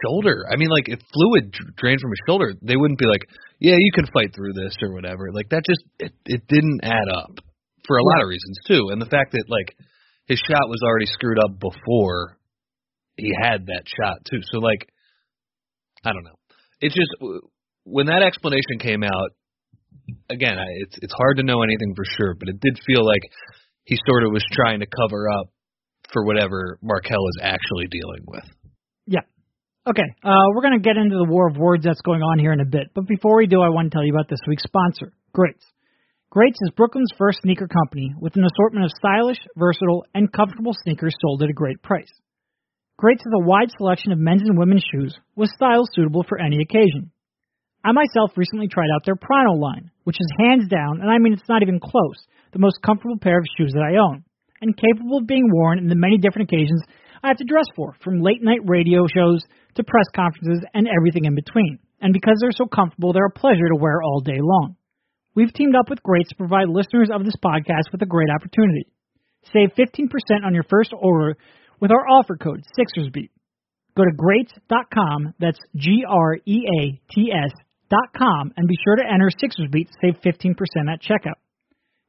shoulder. 0.04 0.46
I 0.50 0.56
mean, 0.56 0.68
like 0.68 0.88
if 0.88 1.00
fluid 1.12 1.52
drained 1.76 2.00
from 2.00 2.10
his 2.10 2.22
shoulder, 2.26 2.54
they 2.62 2.76
wouldn't 2.76 2.98
be 2.98 3.06
like, 3.06 3.26
yeah, 3.58 3.76
you 3.78 3.92
can 3.92 4.06
fight 4.06 4.34
through 4.34 4.52
this 4.54 4.74
or 4.82 4.92
whatever. 4.92 5.30
Like 5.32 5.50
that 5.50 5.62
just 5.66 5.82
it 5.98 6.12
it 6.26 6.46
didn't 6.48 6.80
add 6.82 7.08
up 7.14 7.38
for 7.86 7.96
a 7.98 8.04
lot 8.04 8.22
of 8.22 8.28
reasons 8.28 8.58
too, 8.66 8.88
and 8.90 9.00
the 9.00 9.10
fact 9.10 9.32
that 9.32 9.44
like 9.48 9.76
his 10.26 10.38
shot 10.38 10.68
was 10.68 10.80
already 10.84 11.06
screwed 11.06 11.38
up 11.42 11.58
before 11.58 12.38
he 13.16 13.32
had 13.42 13.66
that 13.66 13.84
shot 13.86 14.18
too. 14.30 14.40
So 14.52 14.60
like, 14.60 14.88
I 16.04 16.12
don't 16.12 16.24
know. 16.24 16.38
It's 16.80 16.94
just 16.94 17.10
when 17.84 18.06
that 18.06 18.22
explanation 18.22 18.78
came 18.78 19.04
out. 19.04 19.30
Again, 20.30 20.58
I, 20.58 20.66
it's 20.86 20.98
it's 21.02 21.14
hard 21.14 21.36
to 21.36 21.42
know 21.42 21.62
anything 21.62 21.94
for 21.94 22.04
sure, 22.16 22.34
but 22.34 22.48
it 22.48 22.60
did 22.60 22.78
feel 22.86 23.04
like 23.04 23.22
he 23.84 23.96
sort 24.08 24.24
of 24.24 24.32
was 24.32 24.44
trying 24.52 24.80
to 24.80 24.86
cover 24.86 25.28
up 25.30 25.48
for 26.12 26.24
whatever 26.24 26.78
Markelle 26.82 27.28
is 27.28 27.38
actually 27.42 27.86
dealing 27.90 28.24
with. 28.26 28.44
Okay, 29.88 30.04
uh, 30.22 30.52
we're 30.52 30.60
going 30.60 30.76
to 30.76 30.84
get 30.84 31.00
into 31.00 31.16
the 31.16 31.24
war 31.24 31.48
of 31.48 31.56
words 31.56 31.84
that's 31.84 32.04
going 32.04 32.20
on 32.20 32.38
here 32.38 32.52
in 32.52 32.60
a 32.60 32.68
bit. 32.68 32.92
But 32.94 33.08
before 33.08 33.38
we 33.38 33.46
do, 33.46 33.62
I 33.62 33.72
want 33.72 33.88
to 33.88 33.94
tell 33.94 34.04
you 34.04 34.12
about 34.12 34.28
this 34.28 34.44
week's 34.46 34.68
sponsor, 34.68 35.16
Greats. 35.32 35.64
Greats 36.28 36.58
is 36.60 36.76
Brooklyn's 36.76 37.10
first 37.16 37.40
sneaker 37.40 37.66
company 37.66 38.12
with 38.20 38.36
an 38.36 38.44
assortment 38.44 38.84
of 38.84 38.92
stylish, 38.92 39.40
versatile, 39.56 40.04
and 40.14 40.30
comfortable 40.30 40.76
sneakers 40.84 41.16
sold 41.22 41.42
at 41.42 41.48
a 41.48 41.56
great 41.56 41.80
price. 41.80 42.12
Greats 42.98 43.24
has 43.24 43.32
a 43.32 43.46
wide 43.48 43.72
selection 43.78 44.12
of 44.12 44.18
men's 44.18 44.44
and 44.44 44.58
women's 44.58 44.84
shoes 44.92 45.16
with 45.34 45.48
styles 45.48 45.88
suitable 45.94 46.26
for 46.28 46.38
any 46.38 46.60
occasion. 46.60 47.10
I 47.82 47.92
myself 47.92 48.36
recently 48.36 48.68
tried 48.68 48.92
out 48.94 49.06
their 49.06 49.16
Pronto 49.16 49.54
line, 49.54 49.90
which 50.04 50.20
is 50.20 50.28
hands 50.38 50.68
down, 50.68 51.00
and 51.00 51.10
I 51.10 51.16
mean 51.16 51.32
it's 51.32 51.48
not 51.48 51.62
even 51.62 51.80
close, 51.80 52.20
the 52.52 52.58
most 52.58 52.82
comfortable 52.84 53.16
pair 53.16 53.38
of 53.38 53.46
shoes 53.56 53.72
that 53.72 53.88
I 53.88 53.96
own, 53.96 54.24
and 54.60 54.76
capable 54.76 55.16
of 55.16 55.26
being 55.26 55.48
worn 55.50 55.78
in 55.78 55.88
the 55.88 55.96
many 55.96 56.18
different 56.18 56.52
occasions 56.52 56.82
I 57.22 57.28
have 57.28 57.38
to 57.38 57.44
dress 57.44 57.66
for, 57.76 57.96
from 58.02 58.22
late 58.22 58.42
night 58.42 58.60
radio 58.64 59.06
shows 59.06 59.44
to 59.76 59.84
press 59.84 60.06
conferences 60.14 60.64
and 60.74 60.88
everything 60.88 61.24
in 61.24 61.34
between. 61.34 61.78
And 62.00 62.12
because 62.12 62.38
they're 62.40 62.52
so 62.52 62.66
comfortable, 62.66 63.12
they're 63.12 63.26
a 63.26 63.38
pleasure 63.38 63.68
to 63.68 63.76
wear 63.76 64.02
all 64.02 64.20
day 64.20 64.40
long. 64.40 64.76
We've 65.34 65.52
teamed 65.52 65.76
up 65.76 65.88
with 65.88 66.02
Greats 66.02 66.30
to 66.30 66.36
provide 66.36 66.68
listeners 66.68 67.10
of 67.12 67.24
this 67.24 67.36
podcast 67.44 67.92
with 67.92 68.02
a 68.02 68.06
great 68.06 68.30
opportunity. 68.30 68.86
Save 69.52 69.70
15% 69.78 70.08
on 70.44 70.54
your 70.54 70.64
first 70.64 70.92
order 70.98 71.36
with 71.80 71.90
our 71.90 72.06
offer 72.08 72.36
code 72.36 72.62
SixersBeat. 72.78 73.30
Go 73.96 74.04
to 74.04 74.16
greats.com, 74.16 75.34
that's 75.38 75.58
G 75.76 76.04
R 76.08 76.36
E 76.46 76.64
A 76.80 77.00
T 77.12 77.32
S 77.32 77.52
dot 77.90 78.12
com, 78.16 78.52
and 78.56 78.68
be 78.68 78.78
sure 78.84 78.96
to 78.96 79.02
enter 79.02 79.30
SixersBeat 79.30 79.88
to 79.88 79.94
save 80.00 80.20
15% 80.22 80.54
at 80.92 81.02
checkout. 81.02 81.38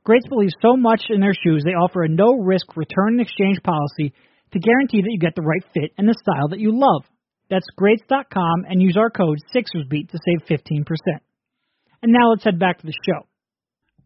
Greats 0.03 0.27
believes 0.27 0.53
so 0.61 0.75
much 0.75 1.03
in 1.09 1.21
their 1.21 1.33
shoes, 1.33 1.63
they 1.63 1.71
offer 1.71 2.03
a 2.03 2.09
no 2.09 2.33
risk 2.33 2.75
return 2.75 3.19
and 3.19 3.21
exchange 3.21 3.57
policy 3.63 4.13
to 4.51 4.59
guarantee 4.59 5.01
that 5.01 5.11
you 5.11 5.19
get 5.19 5.35
the 5.35 5.41
right 5.41 5.63
fit 5.73 5.91
and 5.97 6.07
the 6.07 6.15
style 6.21 6.49
that 6.49 6.59
you 6.59 6.71
love. 6.73 7.03
That's 7.51 7.67
greats.com 7.75 8.63
and 8.69 8.81
use 8.81 8.95
our 8.97 9.09
code 9.09 9.39
SixersBeat 9.53 10.09
to 10.09 10.17
save 10.25 10.47
15%. 10.47 10.85
And 12.01 12.13
now 12.13 12.29
let's 12.29 12.45
head 12.45 12.57
back 12.57 12.79
to 12.79 12.87
the 12.87 12.93
show. 13.05 13.27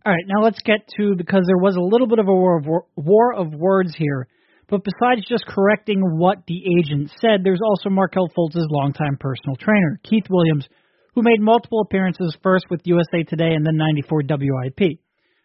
All 0.03 0.13
right, 0.13 0.25
now 0.27 0.43
let's 0.43 0.61
get 0.63 0.89
to 0.97 1.15
because 1.15 1.43
there 1.45 1.61
was 1.61 1.75
a 1.75 1.81
little 1.81 2.07
bit 2.07 2.17
of 2.17 2.27
a 2.27 2.33
war 2.33 2.57
of, 2.57 2.65
war 2.95 3.35
of 3.35 3.53
words 3.53 3.93
here. 3.95 4.27
But 4.67 4.81
besides 4.83 5.27
just 5.29 5.45
correcting 5.45 6.01
what 6.17 6.39
the 6.47 6.57
agent 6.79 7.11
said, 7.21 7.41
there's 7.43 7.61
also 7.63 7.89
Markelle 7.89 8.31
Fultz's 8.35 8.67
longtime 8.71 9.17
personal 9.19 9.55
trainer, 9.55 9.99
Keith 10.03 10.25
Williams, 10.27 10.67
who 11.13 11.21
made 11.21 11.39
multiple 11.39 11.81
appearances 11.81 12.35
first 12.41 12.65
with 12.71 12.81
USA 12.85 13.21
Today 13.23 13.53
and 13.53 13.63
then 13.63 13.77
94 13.77 14.23
WIP. 14.27 14.99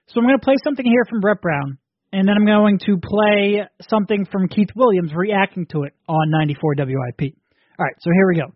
So 0.09 0.21
I'm 0.21 0.26
going 0.26 0.38
to 0.38 0.45
play 0.45 0.57
something 0.64 0.87
here 0.87 1.04
from 1.09 1.21
Brett 1.21 1.42
Brown, 1.42 1.76
and 2.12 2.26
then 2.26 2.35
I'm 2.35 2.47
going 2.47 2.78
to 2.87 2.97
play 2.97 3.61
something 3.90 4.26
from 4.33 4.49
Keith 4.49 4.71
Williams 4.75 5.12
reacting 5.14 5.66
to 5.73 5.83
it 5.83 5.92
on 6.09 6.30
94 6.30 6.76
WIP. 6.78 7.35
All 7.81 7.89
right, 7.89 7.97
so 8.05 8.13
here 8.13 8.29
we 8.29 8.37
go. 8.37 8.53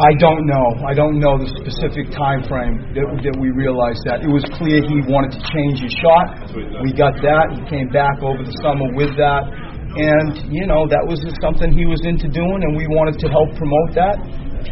I 0.00 0.16
don't 0.16 0.48
know. 0.48 0.80
I 0.88 0.96
don't 0.96 1.20
know 1.20 1.36
the 1.36 1.44
specific 1.60 2.08
time 2.08 2.40
frame 2.48 2.80
that, 2.96 3.04
that 3.04 3.36
we 3.36 3.52
realized 3.52 4.00
that. 4.08 4.24
It 4.24 4.32
was 4.32 4.48
clear 4.56 4.80
he 4.80 5.04
wanted 5.04 5.36
to 5.36 5.42
change 5.52 5.84
his 5.84 5.92
shot. 6.00 6.56
We 6.56 6.96
got 6.96 7.20
that. 7.20 7.52
He 7.52 7.60
came 7.68 7.92
back 7.92 8.16
over 8.24 8.40
the 8.40 8.56
summer 8.64 8.88
with 8.96 9.12
that. 9.20 9.44
And, 9.92 10.40
you 10.48 10.64
know, 10.64 10.88
that 10.88 11.04
was 11.04 11.20
something 11.44 11.68
he 11.68 11.84
was 11.84 12.00
into 12.08 12.32
doing, 12.32 12.64
and 12.64 12.80
we 12.80 12.88
wanted 12.88 13.20
to 13.20 13.28
help 13.28 13.52
promote 13.60 13.92
that. 14.00 14.16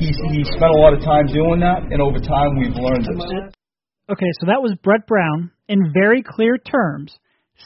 He, 0.01 0.17
he 0.33 0.41
spent 0.57 0.73
a 0.73 0.81
lot 0.81 0.97
of 0.97 1.05
time 1.05 1.29
doing 1.29 1.61
that, 1.61 1.93
and 1.93 2.01
over 2.01 2.17
time 2.17 2.57
we've 2.57 2.73
learned 2.73 3.05
it. 3.05 3.53
Okay, 4.09 4.33
so 4.41 4.49
that 4.49 4.65
was 4.65 4.73
Brett 4.81 5.05
Brown 5.05 5.53
in 5.69 5.93
very 5.93 6.25
clear 6.25 6.57
terms 6.57 7.13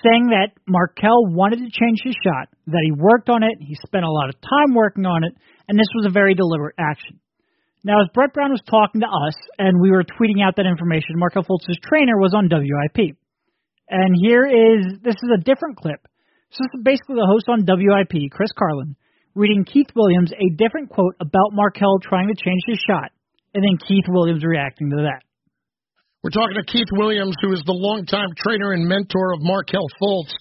saying 0.02 0.30
that 0.30 0.54
Markelle 0.66 1.30
wanted 1.30 1.62
to 1.62 1.70
change 1.70 2.02
his 2.02 2.14
shot, 2.22 2.48
that 2.70 2.84
he 2.84 2.92
worked 2.92 3.28
on 3.28 3.42
it, 3.42 3.58
he 3.60 3.74
spent 3.86 4.04
a 4.04 4.10
lot 4.10 4.28
of 4.28 4.40
time 4.40 4.74
working 4.74 5.06
on 5.06 5.24
it, 5.24 5.34
and 5.68 5.78
this 5.78 5.90
was 5.94 6.06
a 6.06 6.14
very 6.14 6.34
deliberate 6.34 6.74
action. 6.78 7.20
Now, 7.82 8.02
as 8.02 8.08
Brett 8.12 8.34
Brown 8.34 8.52
was 8.52 8.62
talking 8.68 9.00
to 9.00 9.08
us 9.08 9.36
and 9.58 9.80
we 9.80 9.90
were 9.90 10.04
tweeting 10.04 10.44
out 10.44 10.56
that 10.56 10.68
information, 10.68 11.16
Markelle 11.16 11.44
Fultz's 11.44 11.80
trainer 11.80 12.20
was 12.20 12.34
on 12.36 12.48
WIP. 12.52 13.16
And 13.88 14.14
here 14.20 14.44
is 14.44 15.00
this 15.02 15.16
is 15.16 15.30
a 15.32 15.42
different 15.42 15.78
clip. 15.78 16.00
So 16.52 16.60
this 16.60 16.76
is 16.76 16.84
basically 16.84 17.16
the 17.16 17.30
host 17.30 17.48
on 17.48 17.64
WIP, 17.64 18.30
Chris 18.32 18.52
Carlin, 18.52 18.96
reading 19.34 19.64
Keith 19.64 19.88
Williams 19.96 20.32
a 20.32 20.54
different 20.56 20.90
quote 20.90 21.14
about 21.20 21.54
Markelle 21.56 21.98
trying 22.02 22.28
to 22.28 22.34
change 22.34 22.60
his 22.66 22.78
shot, 22.86 23.12
and 23.54 23.64
then 23.64 23.78
Keith 23.86 24.04
Williams 24.08 24.44
reacting 24.44 24.90
to 24.90 25.08
that. 25.08 25.22
We're 26.22 26.36
talking 26.36 26.60
to 26.60 26.70
Keith 26.70 26.90
Williams, 26.92 27.34
who 27.40 27.52
is 27.52 27.62
the 27.64 27.72
longtime 27.72 28.36
trainer 28.36 28.72
and 28.72 28.84
mentor 28.86 29.32
of 29.32 29.40
Markelle 29.40 29.88
Fultz. 30.02 30.34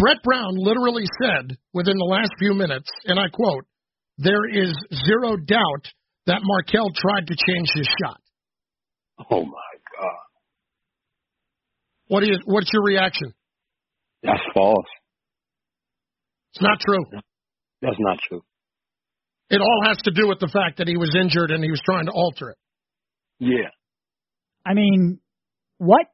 Brett 0.00 0.22
Brown 0.24 0.54
literally 0.56 1.04
said 1.22 1.56
within 1.74 1.96
the 1.98 2.04
last 2.04 2.30
few 2.38 2.54
minutes, 2.54 2.88
and 3.04 3.20
I 3.20 3.28
quote, 3.28 3.66
there 4.16 4.48
is 4.50 4.74
zero 5.06 5.36
doubt 5.36 5.84
that 6.26 6.40
Markelle 6.42 6.90
tried 6.94 7.26
to 7.26 7.34
change 7.34 7.68
his 7.74 7.86
shot. 8.02 8.20
Oh 9.30 9.44
my 9.44 9.72
God. 10.00 10.26
What 12.08 12.22
is 12.22 12.38
what's 12.46 12.70
your 12.72 12.82
reaction? 12.82 13.34
That's 14.22 14.40
false. 14.54 14.86
It's 16.54 16.62
not 16.62 16.80
true. 16.80 17.04
That's 17.82 17.96
not 17.98 18.18
true. 18.28 18.42
It 19.50 19.60
all 19.60 19.82
has 19.86 19.98
to 20.04 20.10
do 20.12 20.28
with 20.28 20.38
the 20.40 20.48
fact 20.48 20.78
that 20.78 20.88
he 20.88 20.96
was 20.96 21.14
injured 21.20 21.50
and 21.50 21.62
he 21.62 21.70
was 21.70 21.80
trying 21.84 22.06
to 22.06 22.12
alter 22.12 22.50
it. 22.50 22.58
Yeah. 23.38 23.70
I 24.64 24.74
mean, 24.74 25.18
what? 25.78 26.06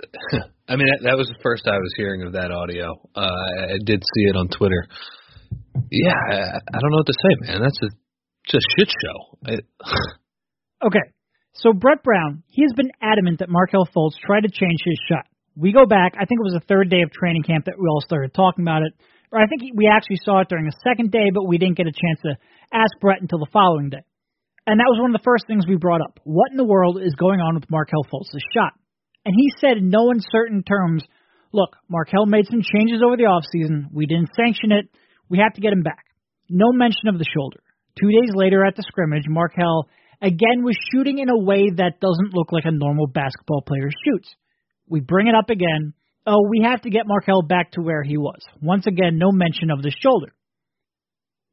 I 0.70 0.76
mean, 0.76 0.86
that, 1.02 1.18
was 1.18 1.26
the 1.26 1.42
first 1.42 1.66
I 1.66 1.74
was 1.74 1.92
hearing 1.96 2.22
of 2.22 2.32
that 2.38 2.54
audio. 2.54 2.94
Uh, 3.14 3.26
I, 3.26 3.74
I 3.74 3.78
did 3.84 4.00
see 4.14 4.24
it 4.30 4.36
on 4.36 4.46
Twitter. 4.46 4.86
Yeah, 5.90 6.14
I, 6.30 6.62
I 6.62 6.76
don't 6.78 6.90
know 6.94 7.02
what 7.02 7.10
to 7.10 7.18
say, 7.18 7.32
man. 7.50 7.60
That's 7.60 7.82
a 7.82 7.90
a 8.54 8.62
shit 8.78 8.88
show. 8.88 9.16
okay, 10.86 11.06
so 11.52 11.72
Brett 11.72 12.02
Brown, 12.02 12.42
he 12.46 12.62
has 12.62 12.72
been 12.74 12.90
adamant 13.02 13.40
that 13.40 13.48
Markelle 13.48 13.88
Fultz 13.94 14.18
tried 14.24 14.42
to 14.42 14.50
change 14.50 14.80
his 14.84 14.98
shot. 15.08 15.26
We 15.56 15.72
go 15.72 15.86
back, 15.86 16.14
I 16.14 16.24
think 16.24 16.40
it 16.40 16.46
was 16.46 16.54
the 16.54 16.66
third 16.66 16.90
day 16.90 17.02
of 17.02 17.10
training 17.10 17.42
camp 17.42 17.66
that 17.66 17.78
we 17.78 17.86
all 17.86 18.00
started 18.00 18.32
talking 18.32 18.64
about 18.64 18.82
it, 18.82 18.92
or 19.32 19.38
I 19.38 19.46
think 19.46 19.62
we 19.74 19.90
actually 19.90 20.18
saw 20.24 20.40
it 20.40 20.48
during 20.48 20.64
the 20.64 20.76
second 20.82 21.10
day, 21.10 21.30
but 21.34 21.46
we 21.46 21.58
didn't 21.58 21.76
get 21.76 21.86
a 21.86 21.92
chance 21.92 22.20
to 22.22 22.38
ask 22.72 22.90
Brett 23.00 23.20
until 23.20 23.38
the 23.38 23.50
following 23.52 23.90
day. 23.90 24.04
And 24.66 24.78
that 24.78 24.86
was 24.88 25.00
one 25.00 25.10
of 25.10 25.18
the 25.18 25.24
first 25.24 25.46
things 25.46 25.66
we 25.66 25.76
brought 25.76 26.00
up. 26.00 26.20
What 26.24 26.50
in 26.50 26.56
the 26.56 26.64
world 26.64 27.00
is 27.02 27.14
going 27.14 27.40
on 27.40 27.54
with 27.54 27.70
Markelle 27.70 28.06
Fultz's 28.06 28.44
shot? 28.54 28.74
And 29.24 29.34
he 29.36 29.52
said 29.60 29.78
in 29.78 29.90
no 29.90 30.10
uncertain 30.10 30.62
terms, 30.62 31.04
look, 31.52 31.76
Markelle 31.88 32.26
made 32.26 32.46
some 32.46 32.62
changes 32.62 33.02
over 33.04 33.16
the 33.16 33.24
offseason. 33.24 33.92
We 33.92 34.06
didn't 34.06 34.34
sanction 34.34 34.72
it. 34.72 34.86
We 35.28 35.38
have 35.38 35.54
to 35.54 35.60
get 35.60 35.72
him 35.72 35.82
back. 35.82 36.04
No 36.48 36.72
mention 36.72 37.08
of 37.08 37.18
the 37.18 37.26
shoulder. 37.32 37.60
Two 38.00 38.08
days 38.08 38.30
later 38.34 38.64
at 38.64 38.76
the 38.76 38.84
scrimmage, 38.86 39.24
Markelle 39.28 39.88
again 40.22 40.62
was 40.64 40.76
shooting 40.92 41.18
in 41.18 41.28
a 41.28 41.38
way 41.38 41.70
that 41.76 42.00
doesn't 42.00 42.34
look 42.34 42.52
like 42.52 42.64
a 42.64 42.72
normal 42.72 43.06
basketball 43.06 43.62
player 43.62 43.90
shoots. 44.04 44.34
We 44.88 45.00
bring 45.00 45.28
it 45.28 45.34
up 45.34 45.50
again. 45.50 45.94
Oh, 46.26 46.46
we 46.48 46.62
have 46.64 46.82
to 46.82 46.90
get 46.90 47.06
Markelle 47.06 47.42
back 47.42 47.72
to 47.72 47.82
where 47.82 48.02
he 48.02 48.16
was. 48.16 48.40
Once 48.60 48.86
again, 48.86 49.18
no 49.18 49.30
mention 49.32 49.70
of 49.70 49.82
the 49.82 49.92
shoulder. 50.02 50.32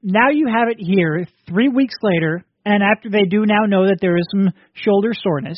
Now 0.02 0.30
you 0.30 0.48
have 0.48 0.70
it 0.70 0.78
here, 0.80 1.28
three 1.48 1.70
weeks 1.70 1.96
later, 2.02 2.46
and 2.66 2.84
after 2.84 3.10
they 3.10 3.24
do 3.24 3.46
now 3.46 3.66
know 3.66 3.88
that 3.88 3.98
there 4.02 4.18
is 4.18 4.28
some 4.32 4.52
shoulder 4.74 5.12
soreness, 5.14 5.58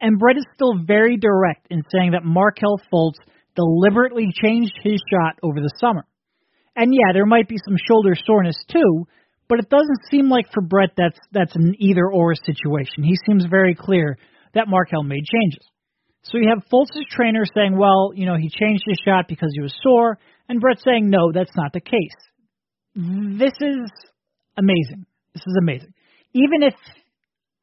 and 0.00 0.18
Brett 0.18 0.36
is 0.36 0.46
still 0.54 0.74
very 0.84 1.16
direct 1.16 1.66
in 1.70 1.82
saying 1.92 2.12
that 2.12 2.24
Markelle 2.24 2.80
Fultz 2.92 3.18
deliberately 3.54 4.32
changed 4.42 4.72
his 4.82 5.00
shot 5.10 5.38
over 5.42 5.60
the 5.60 5.72
summer. 5.78 6.04
And 6.76 6.94
yeah, 6.94 7.12
there 7.12 7.26
might 7.26 7.48
be 7.48 7.58
some 7.64 7.76
shoulder 7.88 8.14
soreness 8.14 8.56
too, 8.70 9.06
but 9.48 9.58
it 9.58 9.68
doesn't 9.68 10.08
seem 10.10 10.30
like 10.30 10.46
for 10.52 10.62
Brett 10.62 10.90
that's 10.96 11.18
that's 11.32 11.54
an 11.56 11.74
either 11.78 12.08
or 12.10 12.34
situation. 12.34 13.02
He 13.02 13.16
seems 13.26 13.44
very 13.50 13.74
clear 13.74 14.16
that 14.54 14.68
Markelle 14.68 15.02
made 15.02 15.24
changes. 15.24 15.66
So 16.22 16.38
you 16.38 16.48
have 16.50 16.64
Fultz's 16.70 17.06
trainer 17.10 17.44
saying, 17.54 17.76
well, 17.76 18.12
you 18.14 18.26
know, 18.26 18.36
he 18.36 18.50
changed 18.50 18.84
his 18.86 18.98
shot 19.04 19.26
because 19.26 19.50
he 19.54 19.62
was 19.62 19.74
sore, 19.82 20.18
and 20.48 20.60
Brett 20.60 20.78
saying, 20.84 21.08
no, 21.08 21.32
that's 21.32 21.54
not 21.56 21.72
the 21.72 21.80
case. 21.80 22.16
This 22.94 23.52
is 23.60 23.90
amazing. 24.56 25.06
This 25.34 25.42
is 25.46 25.56
amazing. 25.58 25.94
Even 26.34 26.62
if, 26.62 26.74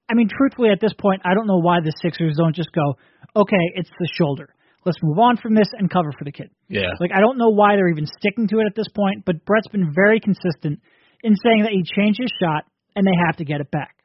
I 0.09 0.13
mean, 0.13 0.29
truthfully, 0.29 0.69
at 0.71 0.79
this 0.79 0.93
point, 0.99 1.21
I 1.25 1.33
don't 1.33 1.47
know 1.47 1.59
why 1.59 1.79
the 1.81 1.91
Sixers 2.01 2.35
don't 2.37 2.55
just 2.55 2.71
go, 2.71 2.95
okay, 3.35 3.63
it's 3.75 3.89
the 3.99 4.09
shoulder. 4.17 4.53
Let's 4.85 4.99
move 5.03 5.19
on 5.19 5.35
from 5.37 5.53
this 5.53 5.67
and 5.77 5.89
cover 5.89 6.13
for 6.17 6.23
the 6.23 6.31
kid. 6.31 6.49
Yeah. 6.69 6.95
Like, 7.01 7.11
I 7.13 7.19
don't 7.19 7.37
know 7.37 7.49
why 7.49 7.75
they're 7.75 7.89
even 7.89 8.07
sticking 8.19 8.47
to 8.47 8.59
it 8.59 8.67
at 8.67 8.75
this 8.75 8.87
point, 8.95 9.25
but 9.25 9.43
Brett's 9.43 9.67
been 9.67 9.91
very 9.93 10.21
consistent 10.21 10.79
in 11.23 11.35
saying 11.35 11.63
that 11.63 11.71
he 11.71 11.83
changed 11.83 12.19
his 12.21 12.31
shot 12.39 12.63
and 12.95 13.05
they 13.05 13.17
have 13.25 13.35
to 13.37 13.45
get 13.45 13.59
it 13.59 13.69
back. 13.69 13.95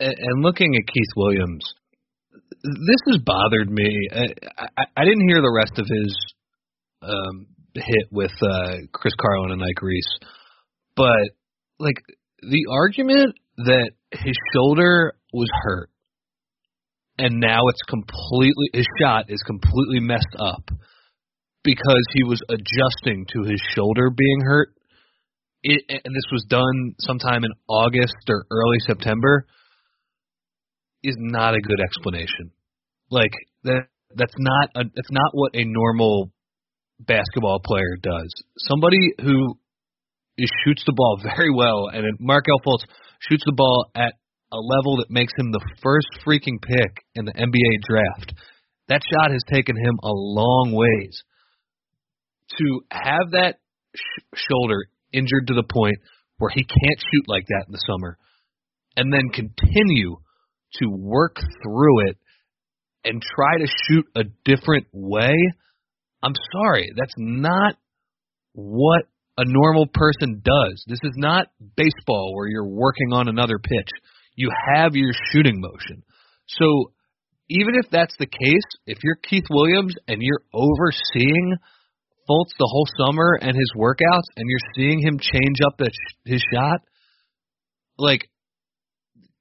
And, 0.00 0.14
and 0.16 0.42
looking 0.42 0.74
at 0.74 0.92
Keith 0.92 1.12
Williams, 1.14 1.74
this 2.62 3.00
has 3.08 3.18
bothered 3.24 3.70
me. 3.70 4.08
I, 4.10 4.24
I, 4.56 4.84
I 4.96 5.04
didn't 5.04 5.28
hear 5.28 5.42
the 5.42 5.52
rest 5.54 5.78
of 5.78 5.86
his 5.86 6.16
um, 7.02 7.46
hit 7.74 8.08
with 8.10 8.32
uh, 8.42 8.76
Chris 8.92 9.14
Carlin 9.20 9.52
and 9.52 9.62
Ike 9.62 9.82
Reese, 9.82 10.18
but 10.96 11.28
like 11.78 11.96
the 12.40 12.66
argument 12.70 13.34
that 13.58 13.90
his 14.10 14.34
shoulder 14.54 15.14
was 15.34 15.48
hurt 15.62 15.90
and 17.18 17.40
now 17.40 17.60
it's 17.68 17.82
completely 17.88 18.70
his 18.72 18.86
shot 19.00 19.26
is 19.28 19.42
completely 19.46 20.00
messed 20.00 20.36
up 20.38 20.68
because 21.62 22.04
he 22.12 22.24
was 22.24 22.40
adjusting 22.48 23.26
to 23.32 23.42
his 23.42 23.60
shoulder 23.74 24.10
being 24.10 24.40
hurt 24.44 24.68
it, 25.64 25.82
and 25.88 26.14
this 26.14 26.28
was 26.30 26.44
done 26.48 26.94
sometime 27.00 27.42
in 27.42 27.50
August 27.68 28.14
or 28.28 28.46
early 28.50 28.78
September, 28.86 29.46
is 31.02 31.16
not 31.18 31.54
a 31.54 31.60
good 31.60 31.80
explanation. 31.80 32.52
Like 33.10 33.32
that 33.64 33.86
that's 34.14 34.34
not 34.38 34.70
a 34.76 34.84
that's 34.94 35.10
not 35.10 35.30
what 35.32 35.54
a 35.54 35.64
normal 35.64 36.30
basketball 37.00 37.60
player 37.64 37.96
does. 38.00 38.32
Somebody 38.58 39.12
who 39.20 39.56
shoots 40.64 40.82
the 40.86 40.94
ball 40.94 41.20
very 41.36 41.52
well, 41.54 41.88
and 41.92 42.04
Markelle 42.20 42.60
Fultz 42.64 42.84
shoots 43.20 43.42
the 43.46 43.54
ball 43.56 43.90
at 43.94 44.14
a 44.52 44.56
level 44.56 44.98
that 44.98 45.10
makes 45.10 45.32
him 45.36 45.52
the 45.52 45.64
first 45.82 46.08
freaking 46.26 46.60
pick 46.62 47.04
in 47.14 47.24
the 47.24 47.32
NBA 47.32 47.82
draft. 47.82 48.34
That 48.88 49.02
shot 49.02 49.32
has 49.32 49.42
taken 49.52 49.76
him 49.76 49.98
a 50.02 50.10
long 50.10 50.72
ways. 50.72 51.22
To 52.58 52.80
have 52.90 53.32
that 53.32 53.56
sh- 53.96 54.38
shoulder 54.48 54.86
injured 55.12 55.48
to 55.48 55.54
the 55.54 55.64
point 55.64 55.96
where 56.38 56.50
he 56.50 56.64
can't 56.64 57.00
shoot 57.00 57.24
like 57.26 57.46
that 57.48 57.64
in 57.66 57.72
the 57.72 57.82
summer, 57.86 58.18
and 58.96 59.12
then 59.12 59.30
continue 59.30 60.16
to 60.74 60.88
work 60.88 61.36
through 61.62 62.08
it 62.08 62.18
and 63.04 63.22
try 63.22 63.58
to 63.58 63.66
shoot 63.88 64.06
a 64.16 64.24
different 64.44 64.86
way, 64.92 65.34
I'm 66.22 66.34
sorry, 66.52 66.90
that's 66.96 67.14
not 67.16 67.76
what 68.52 69.02
a 69.36 69.44
normal 69.44 69.86
person 69.92 70.42
does. 70.44 70.84
This 70.86 71.00
is 71.02 71.12
not 71.16 71.48
baseball 71.76 72.34
where 72.34 72.46
you're 72.46 72.68
working 72.68 73.12
on 73.12 73.28
another 73.28 73.58
pitch. 73.58 73.88
You 74.34 74.50
have 74.74 74.94
your 74.94 75.12
shooting 75.30 75.60
motion. 75.60 76.02
So 76.46 76.92
even 77.48 77.74
if 77.74 77.90
that's 77.90 78.14
the 78.18 78.26
case, 78.26 78.68
if 78.86 78.98
you're 79.02 79.16
Keith 79.16 79.44
Williams 79.50 79.94
and 80.08 80.18
you're 80.20 80.42
overseeing 80.52 81.56
Fultz 82.28 82.56
the 82.58 82.68
whole 82.70 82.86
summer 82.98 83.38
and 83.40 83.54
his 83.54 83.72
workouts, 83.76 84.28
and 84.36 84.48
you're 84.48 84.72
seeing 84.74 85.00
him 85.00 85.18
change 85.18 85.58
up 85.66 85.76
the, 85.78 85.90
his 86.24 86.42
shot, 86.52 86.80
like 87.98 88.28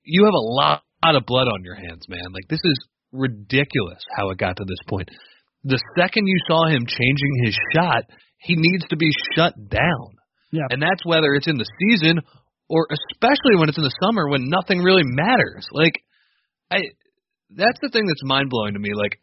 you 0.03 0.25
have 0.25 0.33
a 0.33 0.38
lot, 0.38 0.83
lot 1.03 1.15
of 1.15 1.25
blood 1.25 1.47
on 1.47 1.63
your 1.63 1.75
hands, 1.75 2.07
man. 2.07 2.31
Like 2.33 2.47
this 2.50 2.62
is 2.63 2.88
ridiculous 3.12 4.03
how 4.17 4.29
it 4.29 4.38
got 4.38 4.57
to 4.57 4.65
this 4.65 4.79
point. 4.88 5.09
The 5.63 5.81
second 5.97 6.27
you 6.27 6.38
saw 6.47 6.67
him 6.67 6.85
changing 6.85 7.43
his 7.45 7.57
shot, 7.73 8.03
he 8.38 8.55
needs 8.57 8.85
to 8.89 8.97
be 8.97 9.12
shut 9.35 9.53
down. 9.69 10.17
Yeah. 10.51 10.67
And 10.69 10.81
that's 10.81 11.05
whether 11.05 11.33
it's 11.33 11.47
in 11.47 11.57
the 11.57 11.69
season 11.79 12.19
or 12.70 12.88
especially 12.91 13.58
when 13.58 13.70
it's 13.70 13.77
in 13.77 13.84
the 13.84 13.96
summer 14.01 14.29
when 14.29 14.50
nothing 14.50 14.79
really 14.79 15.03
matters. 15.05 15.65
Like 15.72 16.03
I 16.72 16.77
that's 17.50 17.79
the 17.82 17.89
thing 17.89 18.05
that's 18.08 18.24
mind 18.24 18.50
blowing 18.50 18.74
to 18.74 18.79
me. 18.79 18.91
Like 18.96 19.20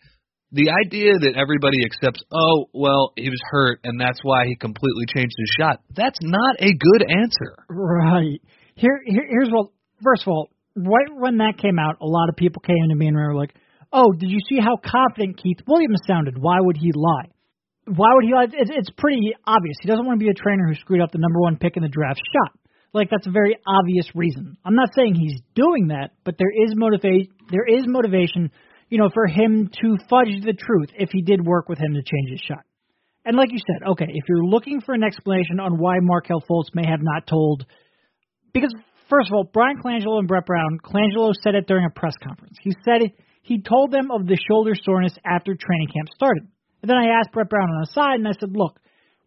the 0.52 0.70
idea 0.70 1.14
that 1.14 1.38
everybody 1.38 1.78
accepts, 1.84 2.22
oh, 2.32 2.66
well, 2.72 3.12
he 3.16 3.28
was 3.30 3.40
hurt 3.50 3.80
and 3.84 4.00
that's 4.00 4.18
why 4.22 4.46
he 4.46 4.56
completely 4.56 5.06
changed 5.14 5.34
his 5.38 5.50
shot. 5.58 5.80
That's 5.94 6.18
not 6.22 6.56
a 6.58 6.70
good 6.70 7.06
answer. 7.08 7.54
Right. 7.68 8.40
Here, 8.74 9.00
here 9.06 9.26
here's 9.28 9.50
what 9.50 9.70
first 10.02 10.22
of 10.22 10.28
all, 10.28 10.48
right 10.76 11.10
when 11.16 11.38
that 11.38 11.58
came 11.58 11.78
out, 11.78 11.96
a 12.00 12.06
lot 12.06 12.28
of 12.28 12.36
people 12.36 12.62
came 12.62 12.88
to 12.88 12.94
me 12.94 13.08
and 13.08 13.16
were 13.16 13.34
like, 13.34 13.54
"Oh, 13.92 14.12
did 14.12 14.30
you 14.30 14.38
see 14.48 14.58
how 14.60 14.76
confident 14.76 15.42
Keith 15.42 15.58
Williams 15.66 16.00
sounded? 16.06 16.38
Why 16.38 16.58
would 16.60 16.76
he 16.76 16.92
lie?" 16.94 17.30
Why 17.86 18.06
would 18.14 18.24
he 18.24 18.32
lie? 18.32 18.44
It's, 18.44 18.70
it's 18.70 18.90
pretty 18.90 19.34
obvious. 19.46 19.76
He 19.80 19.88
doesn't 19.88 20.06
want 20.06 20.20
to 20.20 20.24
be 20.24 20.30
a 20.30 20.34
trainer 20.34 20.68
who 20.68 20.74
screwed 20.76 21.00
up 21.00 21.10
the 21.10 21.18
number 21.18 21.40
one 21.40 21.56
pick 21.56 21.76
in 21.76 21.82
the 21.82 21.88
draft 21.88 22.20
shot. 22.20 22.52
Like 22.92 23.08
that's 23.10 23.26
a 23.26 23.30
very 23.30 23.56
obvious 23.66 24.06
reason. 24.14 24.56
I'm 24.64 24.74
not 24.74 24.90
saying 24.94 25.14
he's 25.14 25.40
doing 25.54 25.88
that, 25.88 26.10
but 26.24 26.36
there 26.38 26.50
is 26.50 26.72
motivate 26.74 27.30
there 27.50 27.66
is 27.66 27.84
motivation, 27.86 28.50
you 28.88 28.98
know, 28.98 29.10
for 29.12 29.26
him 29.26 29.70
to 29.82 29.96
fudge 30.08 30.42
the 30.44 30.52
truth 30.52 30.90
if 30.98 31.10
he 31.12 31.22
did 31.22 31.44
work 31.44 31.68
with 31.68 31.78
him 31.78 31.94
to 31.94 32.02
change 32.02 32.30
his 32.30 32.40
shot. 32.40 32.64
And 33.24 33.36
like 33.36 33.52
you 33.52 33.58
said, 33.58 33.86
okay, 33.90 34.06
if 34.08 34.24
you're 34.28 34.44
looking 34.44 34.80
for 34.80 34.94
an 34.94 35.04
explanation 35.04 35.60
on 35.60 35.78
why 35.78 35.96
Markelle 36.00 36.42
Fultz 36.48 36.74
may 36.74 36.88
have 36.88 37.02
not 37.02 37.26
told 37.26 37.66
because 38.52 38.74
first 39.08 39.28
of 39.30 39.34
all, 39.34 39.44
Bryan 39.44 39.76
Colangelo 39.82 40.18
and 40.18 40.28
Brett 40.28 40.46
Brown, 40.46 40.78
Colangelo 40.82 41.32
said 41.42 41.54
it 41.54 41.66
during 41.66 41.84
a 41.84 41.90
press 41.90 42.14
conference. 42.22 42.56
He 42.62 42.72
said 42.84 43.12
he 43.42 43.60
told 43.60 43.90
them 43.90 44.10
of 44.10 44.26
the 44.26 44.38
shoulder 44.48 44.72
soreness 44.74 45.14
after 45.24 45.54
training 45.54 45.88
camp 45.94 46.08
started. 46.14 46.46
And 46.82 46.88
then 46.88 46.96
I 46.96 47.18
asked 47.18 47.32
Brett 47.32 47.50
Brown 47.50 47.68
on 47.68 47.80
the 47.82 47.92
side, 47.92 48.18
and 48.18 48.28
I 48.28 48.32
said, 48.38 48.50
look, 48.52 48.78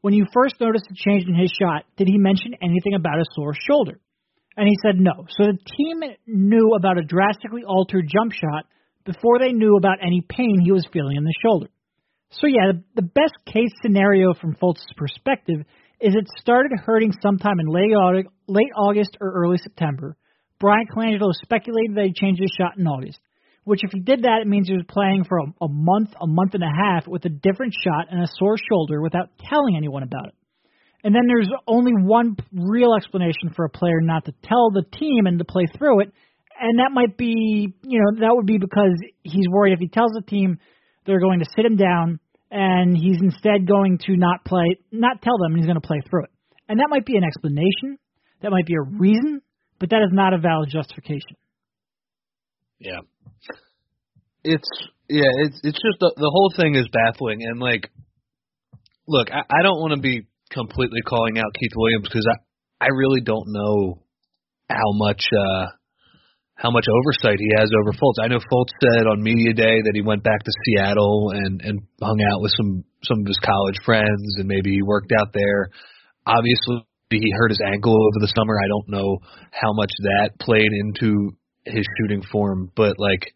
when 0.04 0.14
you 0.14 0.26
first 0.34 0.56
noticed 0.60 0.92
a 0.92 0.94
change 0.94 1.24
in 1.30 1.34
his 1.34 1.50
shot, 1.58 1.86
did 1.96 2.10
he 2.10 2.18
mention 2.18 2.56
anything 2.62 2.94
about 2.94 3.20
a 3.20 3.26
sore 3.34 3.56
shoulder? 3.56 4.02
And 4.58 4.68
he 4.68 4.76
said 4.86 5.00
no. 5.00 5.26
So 5.30 5.46
the 5.46 5.58
team 5.78 6.04
knew 6.28 6.76
about 6.78 6.98
a 6.98 7.04
drastically 7.04 7.64
altered 7.64 8.12
jump 8.14 8.34
shot 8.34 8.66
before 9.06 9.40
they 9.40 9.54
knew 9.54 9.78
about 9.78 10.00
any 10.06 10.20
pain 10.20 10.60
he 10.62 10.74
was 10.74 10.86
feeling 10.92 11.16
in 11.16 11.24
the 11.24 11.34
shoulder. 11.42 11.70
So 12.32 12.48
yeah, 12.48 12.74
the, 12.96 13.02
best 13.02 13.34
case 13.46 13.72
scenario 13.82 14.34
from 14.34 14.56
Fultz's 14.56 14.94
perspective 14.98 15.62
is 16.02 16.16
it 16.16 16.28
started 16.38 16.74
hurting 16.84 17.14
sometime 17.22 17.62
in 17.62 17.68
late 17.68 17.96
late 18.48 18.72
August 18.76 19.16
or 19.22 19.32
early 19.32 19.58
September. 19.58 20.18
Bryan 20.60 20.86
Colangelo 20.94 21.32
speculated 21.32 21.96
that 21.96 22.08
he 22.08 22.14
changed 22.14 22.42
his 22.42 22.52
shot 22.58 22.78
in 22.78 22.86
August, 22.88 23.20
which 23.64 23.84
if 23.84 23.92
he 23.92 24.00
did 24.00 24.24
that, 24.24 24.40
it 24.42 24.48
means 24.48 24.68
he 24.68 24.74
was 24.74 24.86
playing 24.88 25.24
for 25.24 25.40
a, 25.40 25.46
a 25.62 25.68
month, 25.70 26.10
a 26.20 26.28
month 26.28 26.54
and 26.54 26.64
a 26.64 26.72
half 26.84 27.08
with 27.08 27.26
a 27.26 27.30
different 27.30 27.74
shot 27.84 28.08
and 28.12 28.22
a 28.22 28.28
sore 28.38 28.58
shoulder 28.58 29.02
without 29.02 29.30
telling 29.50 29.76
anyone 29.78 30.04
about 30.04 30.28
it. 30.28 30.36
And 31.04 31.14
then 31.14 31.24
there's 31.28 31.50
only 31.68 31.92
one 31.92 32.38
real 32.54 32.96
explanation 32.96 33.52
for 33.56 33.66
a 33.66 33.70
player 33.70 34.00
not 34.02 34.26
to 34.26 34.34
tell 34.44 34.72
the 34.72 34.84
team 34.98 35.26
and 35.26 35.38
to 35.40 35.46
play 35.46 35.66
through 35.78 36.02
it, 36.02 36.14
and 36.60 36.80
that 36.80 36.92
might 36.92 37.18
be, 37.18 37.74
you 37.84 38.00
know, 38.00 38.20
that 38.22 38.36
would 38.36 38.46
be 38.46 38.58
because 38.58 38.96
he's 39.24 39.48
worried 39.50 39.74
if 39.74 39.80
he 39.80 39.88
tells 39.88 40.12
the 40.12 40.22
team 40.22 40.60
they're 41.06 41.20
going 41.20 41.40
to 41.40 41.46
sit 41.56 41.66
him 41.66 41.76
down 41.76 42.20
and 42.52 42.96
he's 42.96 43.18
instead 43.20 43.68
going 43.68 43.98
to 44.06 44.16
not 44.16 44.46
play, 44.46 44.78
not 44.92 45.22
tell 45.22 45.38
them, 45.38 45.54
and 45.54 45.58
he's 45.58 45.66
going 45.66 45.82
to 45.82 45.86
play 45.86 46.02
through 46.10 46.26
it. 46.26 46.30
And 46.70 46.80
that 46.80 46.88
might 46.90 47.06
be 47.06 47.18
an 47.18 47.24
explanation, 47.24 47.98
that 48.42 48.52
might 48.52 48.66
be 48.66 48.76
a 48.76 48.82
reason, 48.82 49.42
but 49.80 49.90
that 49.90 50.02
is 50.04 50.12
not 50.12 50.34
a 50.34 50.38
valid 50.38 50.70
justification. 50.70 51.36
Yeah. 52.80 53.00
It's 54.44 54.70
yeah, 55.10 55.32
it's 55.46 55.60
it's 55.64 55.80
just 55.80 56.00
the 56.00 56.14
the 56.16 56.32
whole 56.32 56.54
thing 56.56 56.76
is 56.76 56.88
baffling 56.92 57.44
and 57.44 57.60
like 57.60 57.90
look, 59.08 59.28
I, 59.32 59.42
I 59.50 59.64
don't 59.64 59.80
want 59.80 59.94
to 59.94 60.02
be 60.02 60.28
completely 60.52 61.02
calling 61.02 61.38
out 61.38 61.56
Keith 61.60 61.74
Williams 61.76 62.08
because 62.08 62.28
I 62.30 62.86
I 62.86 62.88
really 62.96 63.22
don't 63.22 63.48
know 63.48 64.04
how 64.70 64.92
much 64.94 65.24
uh 65.32 65.68
how 66.56 66.72
much 66.72 66.86
oversight 66.88 67.40
he 67.40 67.50
has 67.58 67.70
over 67.82 67.92
Fultz. 67.92 68.24
I 68.24 68.28
know 68.28 68.40
Fultz 68.40 68.72
said 68.80 69.08
on 69.08 69.24
media 69.24 69.54
day 69.54 69.82
that 69.82 69.92
he 69.94 70.02
went 70.02 70.24
back 70.24 70.44
to 70.44 70.52
Seattle 70.66 71.32
and 71.34 71.62
and 71.62 71.82
hung 72.02 72.20
out 72.32 72.42
with 72.42 72.54
some 72.56 72.84
some 73.04 73.20
of 73.22 73.28
his 73.28 73.40
college 73.44 73.78
friends 73.86 74.36
and 74.38 74.48
maybe 74.48 74.72
he 74.72 74.82
worked 74.82 75.12
out 75.20 75.34
there. 75.34 75.70
Obviously, 76.26 76.86
he 77.10 77.34
hurt 77.36 77.52
his 77.52 77.60
ankle 77.66 77.96
over 77.96 78.20
the 78.20 78.32
summer. 78.36 78.56
I 78.58 78.68
don't 78.68 78.90
know 78.90 79.18
how 79.52 79.74
much 79.74 79.92
that 80.04 80.40
played 80.40 80.72
into 80.72 81.36
his 81.66 81.86
shooting 82.00 82.24
form, 82.32 82.72
but 82.76 82.96
like 82.98 83.34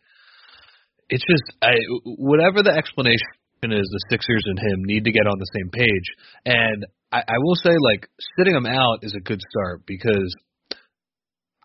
it's 1.10 1.24
just 1.24 1.44
I 1.62 1.74
whatever 2.04 2.64
the 2.64 2.72
explanation 2.76 3.22
is, 3.64 3.88
the 3.90 4.06
Sixers 4.10 4.44
and 4.46 4.60
him 4.60 4.84
need 4.84 5.06
to 5.06 5.12
get 5.12 5.28
on 5.28 5.40
the 5.40 5.52
same 5.56 5.70
page. 5.72 6.08
And 6.46 6.86
I, 7.12 7.20
I 7.20 7.38
will 7.40 7.56
say, 7.56 7.72
like 7.82 8.08
sitting 8.38 8.56
him 8.56 8.66
out 8.66 9.00
is 9.04 9.14
a 9.16 9.22
good 9.22 9.40
start 9.50 9.84
because 9.86 10.36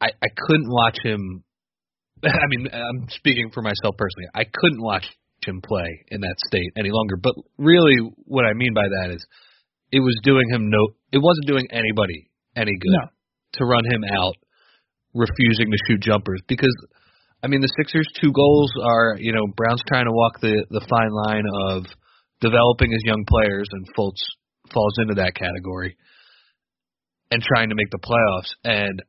I 0.01 0.11
I 0.23 0.29
couldn't 0.37 0.71
watch 0.71 0.99
him. 1.03 1.45
I 2.25 2.47
mean, 2.49 2.69
I'm 2.73 3.09
speaking 3.11 3.51
for 3.53 3.63
myself 3.63 3.97
personally. 3.99 4.29
I 4.35 4.45
couldn't 4.45 4.83
watch 4.83 5.07
him 5.45 5.61
play 5.61 6.05
in 6.09 6.21
that 6.21 6.37
state 6.47 6.71
any 6.79 6.91
longer. 6.93 7.17
But 7.17 7.35
really, 7.59 7.97
what 8.25 8.45
I 8.45 8.55
mean 8.55 8.75
by 8.75 8.87
that 8.87 9.11
is, 9.13 9.27
it 9.91 10.01
was 10.01 10.19
doing 10.23 10.49
him 10.51 10.71
no. 10.71 10.95
It 11.13 11.19
wasn't 11.19 11.47
doing 11.47 11.67
anybody 11.71 12.31
any 12.57 12.73
good 12.79 12.93
No. 12.93 13.09
to 13.55 13.65
run 13.65 13.85
him 13.85 14.05
out, 14.05 14.35
refusing 15.15 15.71
to 15.73 15.79
shoot 15.89 16.01
jumpers 16.01 16.41
because. 16.47 16.75
I 17.43 17.49
mean, 17.49 17.61
the 17.61 17.73
Sixers' 17.77 18.09
two 18.21 18.33
goals 18.33 18.71
are, 18.83 19.17
you 19.19 19.33
know, 19.33 19.47
Brown's 19.57 19.83
trying 19.89 20.07
to 20.07 20.13
walk 20.13 20.41
the 20.41 20.65
the 20.71 20.85
fine 20.89 21.11
line 21.11 21.45
of 21.67 21.85
developing 22.41 22.93
his 22.93 23.03
young 23.05 23.25
players, 23.27 23.67
and 23.73 23.87
Fultz 23.97 24.23
falls 24.73 24.95
into 24.99 25.15
that 25.15 25.35
category, 25.35 25.97
and 27.31 27.43
trying 27.43 27.71
to 27.71 27.75
make 27.75 27.91
the 27.91 27.99
playoffs. 27.99 28.51
And 28.65 29.03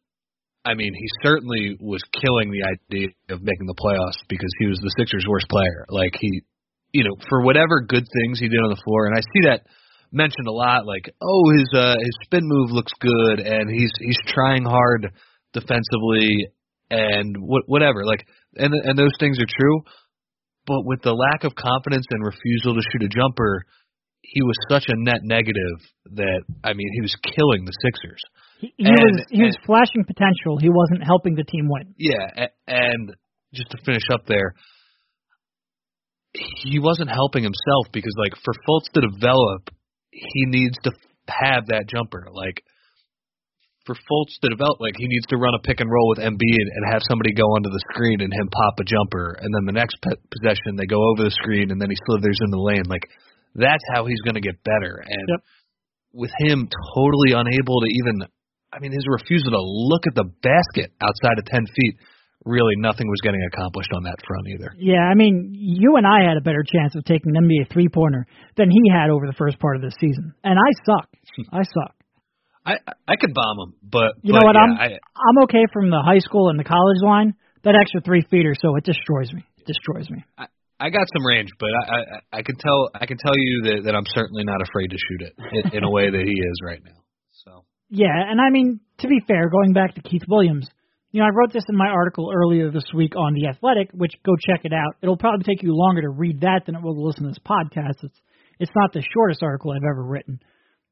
I 0.66 0.74
mean, 0.74 0.94
he 0.94 1.08
certainly 1.22 1.78
was 1.80 2.02
killing 2.22 2.50
the 2.50 2.64
idea 2.66 3.10
of 3.30 3.42
making 3.42 3.68
the 3.68 3.76
playoffs 3.76 4.18
because 4.28 4.50
he 4.60 4.68
was 4.68 4.80
the 4.82 4.94
Sixers' 4.98 5.26
worst 5.30 5.48
player. 5.50 5.86
Like 5.90 6.16
he, 6.20 6.42
you 6.92 7.04
know, 7.04 7.16
for 7.30 7.44
whatever 7.44 7.82
good 7.82 8.06
things 8.08 8.40
he 8.40 8.50
did 8.50 8.60
on 8.60 8.70
the 8.70 8.82
floor, 8.84 9.06
and 9.06 9.16
I 9.16 9.22
see 9.22 9.48
that 9.50 9.68
mentioned 10.12 10.48
a 10.48 10.52
lot. 10.52 10.86
Like, 10.86 11.14
oh, 11.22 11.44
his 11.58 11.70
uh, 11.76 11.96
his 12.00 12.18
spin 12.24 12.44
move 12.46 12.72
looks 12.72 12.94
good, 13.00 13.40
and 13.46 13.70
he's 13.70 13.92
he's 14.00 14.20
trying 14.28 14.64
hard 14.64 15.12
defensively, 15.54 16.48
and 16.90 17.36
what 17.40 17.64
whatever. 17.68 18.06
Like, 18.06 18.26
and 18.56 18.74
and 18.74 18.98
those 18.98 19.14
things 19.20 19.40
are 19.40 19.48
true, 19.48 19.82
but 20.66 20.86
with 20.86 21.02
the 21.02 21.14
lack 21.14 21.44
of 21.44 21.56
confidence 21.56 22.06
and 22.10 22.24
refusal 22.24 22.76
to 22.76 22.82
shoot 22.92 23.04
a 23.04 23.10
jumper, 23.10 23.66
he 24.22 24.42
was 24.42 24.56
such 24.70 24.86
a 24.88 24.96
net 24.98 25.22
negative 25.24 25.80
that 26.16 26.44
I 26.64 26.74
mean, 26.74 26.90
he 26.94 27.02
was 27.02 27.16
killing 27.24 27.66
the 27.66 27.74
Sixers. 27.84 28.22
He, 28.60 28.74
he 28.78 28.86
And- 28.86 28.96
was 29.00 29.26
he 29.30 29.44
was 29.44 29.58
flashing 29.66 30.06
potential. 30.06 30.58
He 30.60 30.70
wasn't 30.70 31.04
helping 31.04 31.36
the 31.36 31.44
team 31.44 31.68
win. 31.70 31.94
Yeah, 31.98 32.48
and 32.68 33.16
just 33.54 33.70
to 33.72 33.78
finish 33.86 34.04
up 34.12 34.26
there, 34.26 34.56
he 36.34 36.80
wasn't 36.80 37.10
helping 37.10 37.44
himself 37.44 37.88
because, 37.92 38.14
like, 38.18 38.34
for 38.44 38.54
Fultz 38.68 38.92
to 38.94 39.02
develop, 39.02 39.70
he 40.12 40.46
needs 40.48 40.78
to 40.84 40.92
have 41.28 41.68
that 41.68 41.86
jumper. 41.88 42.28
Like, 42.32 42.64
for 43.86 43.96
Fultz 43.96 44.40
to 44.42 44.50
develop, 44.50 44.80
like, 44.80 44.96
he 44.98 45.08
needs 45.08 45.26
to 45.28 45.38
run 45.38 45.54
a 45.56 45.60
pick 45.60 45.80
and 45.80 45.92
roll 45.92 46.10
with 46.10 46.20
Embiid 46.20 46.66
and 46.72 46.84
have 46.94 47.02
somebody 47.10 47.34
go 47.34 47.44
onto 47.56 47.70
the 47.70 47.84
screen 47.92 48.22
and 48.22 48.32
him 48.32 48.48
pop 48.48 48.80
a 48.80 48.86
jumper, 48.88 49.36
and 49.42 49.52
then 49.54 49.66
the 49.68 49.76
next 49.76 49.98
pe- 50.02 50.24
possession 50.32 50.76
they 50.80 50.88
go 50.88 51.04
over 51.12 51.24
the 51.28 51.36
screen 51.44 51.72
and 51.72 51.82
then 51.82 51.90
he 51.90 51.98
slithers 52.08 52.40
in 52.44 52.52
the 52.52 52.60
lane. 52.64 52.88
Like, 52.88 53.04
that's 53.56 53.84
how 53.94 54.06
he's 54.06 54.22
going 54.24 54.36
to 54.36 54.42
get 54.46 54.64
better. 54.64 55.04
And 55.04 55.28
Yep. 55.28 55.42
with 56.14 56.32
him 56.40 56.70
totally 56.96 57.34
unable 57.36 57.82
to 57.82 57.88
even, 57.92 58.24
I 58.72 58.80
mean, 58.80 58.92
his 58.92 59.06
refusal 59.08 59.52
to 59.52 59.62
look 59.62 60.08
at 60.08 60.16
the 60.16 60.32
basket 60.42 60.92
outside 61.02 61.38
of 61.38 61.46
10 61.46 61.66
feet, 61.68 61.96
really 62.46 62.76
nothing 62.78 63.08
was 63.08 63.20
getting 63.24 63.44
accomplished 63.54 63.92
on 63.94 64.04
that 64.04 64.20
front 64.28 64.48
either. 64.48 64.72
Yeah, 64.78 65.04
I 65.04 65.14
mean, 65.16 65.52
you 65.56 65.96
and 65.96 66.06
I 66.08 66.28
had 66.28 66.38
a 66.38 66.42
better 66.42 66.64
chance 66.64 66.96
of 66.96 67.04
taking 67.06 67.36
an 67.36 67.44
NBA 67.48 67.72
three 67.72 67.88
pointer 67.88 68.26
than 68.58 68.70
he 68.70 68.82
had 68.92 69.10
over 69.10 69.28
the 69.28 69.34
first 69.38 69.60
part 69.60 69.76
of 69.76 69.82
this 69.82 69.96
season, 70.00 70.34
and 70.44 70.58
I 70.60 70.70
suck. 70.86 71.08
I 71.52 71.64
suck. 71.64 71.96
I 72.66 72.78
I 73.08 73.16
could 73.16 73.34
bomb 73.34 73.58
him, 73.60 73.74
but 73.84 74.16
You 74.24 74.34
but 74.34 74.40
know 74.40 74.46
what? 74.46 74.56
yeah, 74.56 74.64
I'm 74.64 74.74
I, 74.80 74.88
I'm 74.96 75.44
okay 75.46 75.66
from 75.72 75.90
the 75.90 76.02
high 76.02 76.20
school 76.20 76.50
and 76.50 76.60
the 76.60 76.64
college 76.64 77.02
line. 77.04 77.34
That 77.64 77.76
extra 77.80 78.02
three 78.02 78.24
feet 78.30 78.46
or 78.46 78.56
so 78.60 78.76
it 78.76 78.84
destroys 78.84 79.32
me. 79.32 79.44
It 79.58 79.66
destroys 79.66 80.10
me. 80.10 80.24
I 80.38 80.48
I 80.80 80.90
got 80.90 81.08
some 81.16 81.26
range, 81.26 81.50
but 81.60 81.70
I 81.70 81.96
I, 81.96 82.40
I 82.40 82.42
can 82.42 82.56
tell 82.58 82.90
I 82.96 83.06
can 83.06 83.18
tell 83.18 83.36
you 83.36 83.62
that 83.64 83.84
that 83.86 83.96
I'm 83.96 84.08
certainly 84.16 84.44
not 84.44 84.62
afraid 84.62 84.88
to 84.92 84.98
shoot 84.98 85.22
it 85.28 85.34
in, 85.52 85.78
in 85.78 85.84
a 85.84 85.92
way 85.92 86.10
that 86.10 86.24
he 86.24 86.34
is 86.34 86.58
right 86.64 86.82
now. 86.84 87.00
So 87.44 87.66
Yeah, 87.90 88.16
and 88.16 88.40
I 88.40 88.50
mean, 88.50 88.80
to 89.00 89.08
be 89.08 89.20
fair, 89.28 89.50
going 89.50 89.74
back 89.74 89.96
to 89.96 90.02
Keith 90.02 90.24
Williams, 90.28 90.70
you 91.12 91.20
know, 91.22 91.28
I 91.28 91.30
wrote 91.30 91.54
this 91.54 91.64
in 91.70 91.76
my 91.76 91.88
article 91.88 92.32
earlier 92.34 92.72
this 92.72 92.86
week 92.94 93.16
on 93.16 93.34
The 93.34 93.48
Athletic, 93.48 93.92
which 93.94 94.14
go 94.26 94.34
check 94.36 94.66
it 94.66 94.74
out. 94.74 94.96
It'll 95.02 95.18
probably 95.18 95.44
take 95.44 95.62
you 95.64 95.76
longer 95.76 96.02
to 96.02 96.10
read 96.10 96.42
that 96.42 96.64
than 96.66 96.76
it 96.76 96.82
will 96.82 96.96
to 96.96 97.02
listen 97.02 97.24
to 97.24 97.30
this 97.30 97.44
podcast. 97.46 98.04
It's 98.04 98.20
It's 98.60 98.72
not 98.76 98.94
the 98.94 99.04
shortest 99.14 99.44
article 99.44 99.72
I've 99.72 99.88
ever 99.90 100.04
written. 100.04 100.40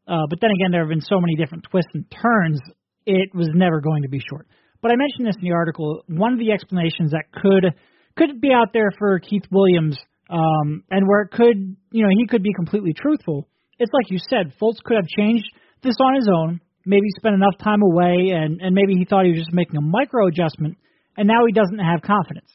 Uh, 0.07 0.25
but 0.29 0.39
then 0.41 0.51
again, 0.51 0.71
there 0.71 0.81
have 0.81 0.89
been 0.89 1.01
so 1.01 1.19
many 1.19 1.35
different 1.35 1.65
twists 1.69 1.91
and 1.93 2.05
turns, 2.11 2.59
it 3.05 3.33
was 3.33 3.49
never 3.53 3.81
going 3.81 4.03
to 4.03 4.09
be 4.09 4.19
short. 4.19 4.47
But 4.81 4.91
I 4.91 4.95
mentioned 4.95 5.27
this 5.27 5.35
in 5.37 5.47
the 5.47 5.55
article. 5.55 6.03
One 6.07 6.33
of 6.33 6.39
the 6.39 6.51
explanations 6.51 7.11
that 7.11 7.31
could 7.31 7.73
could 8.17 8.41
be 8.41 8.51
out 8.51 8.73
there 8.73 8.91
for 8.97 9.19
Keith 9.19 9.45
Williams, 9.51 9.97
um, 10.29 10.83
and 10.89 11.07
where 11.07 11.21
it 11.21 11.31
could, 11.31 11.77
you 11.91 12.03
know, 12.03 12.09
he 12.09 12.27
could 12.27 12.43
be 12.43 12.53
completely 12.53 12.93
truthful. 12.93 13.47
It's 13.79 13.91
like 13.93 14.11
you 14.11 14.17
said, 14.29 14.53
Fultz 14.61 14.83
could 14.83 14.97
have 14.97 15.07
changed 15.07 15.45
this 15.81 15.95
on 16.01 16.15
his 16.15 16.27
own, 16.27 16.59
maybe 16.85 17.07
spent 17.17 17.35
enough 17.35 17.57
time 17.63 17.81
away, 17.81 18.31
and 18.33 18.61
and 18.61 18.75
maybe 18.75 18.95
he 18.95 19.05
thought 19.05 19.25
he 19.25 19.31
was 19.31 19.39
just 19.39 19.53
making 19.53 19.77
a 19.77 19.81
micro 19.81 20.27
adjustment, 20.27 20.77
and 21.15 21.27
now 21.27 21.45
he 21.45 21.53
doesn't 21.53 21.79
have 21.79 22.01
confidence. 22.01 22.49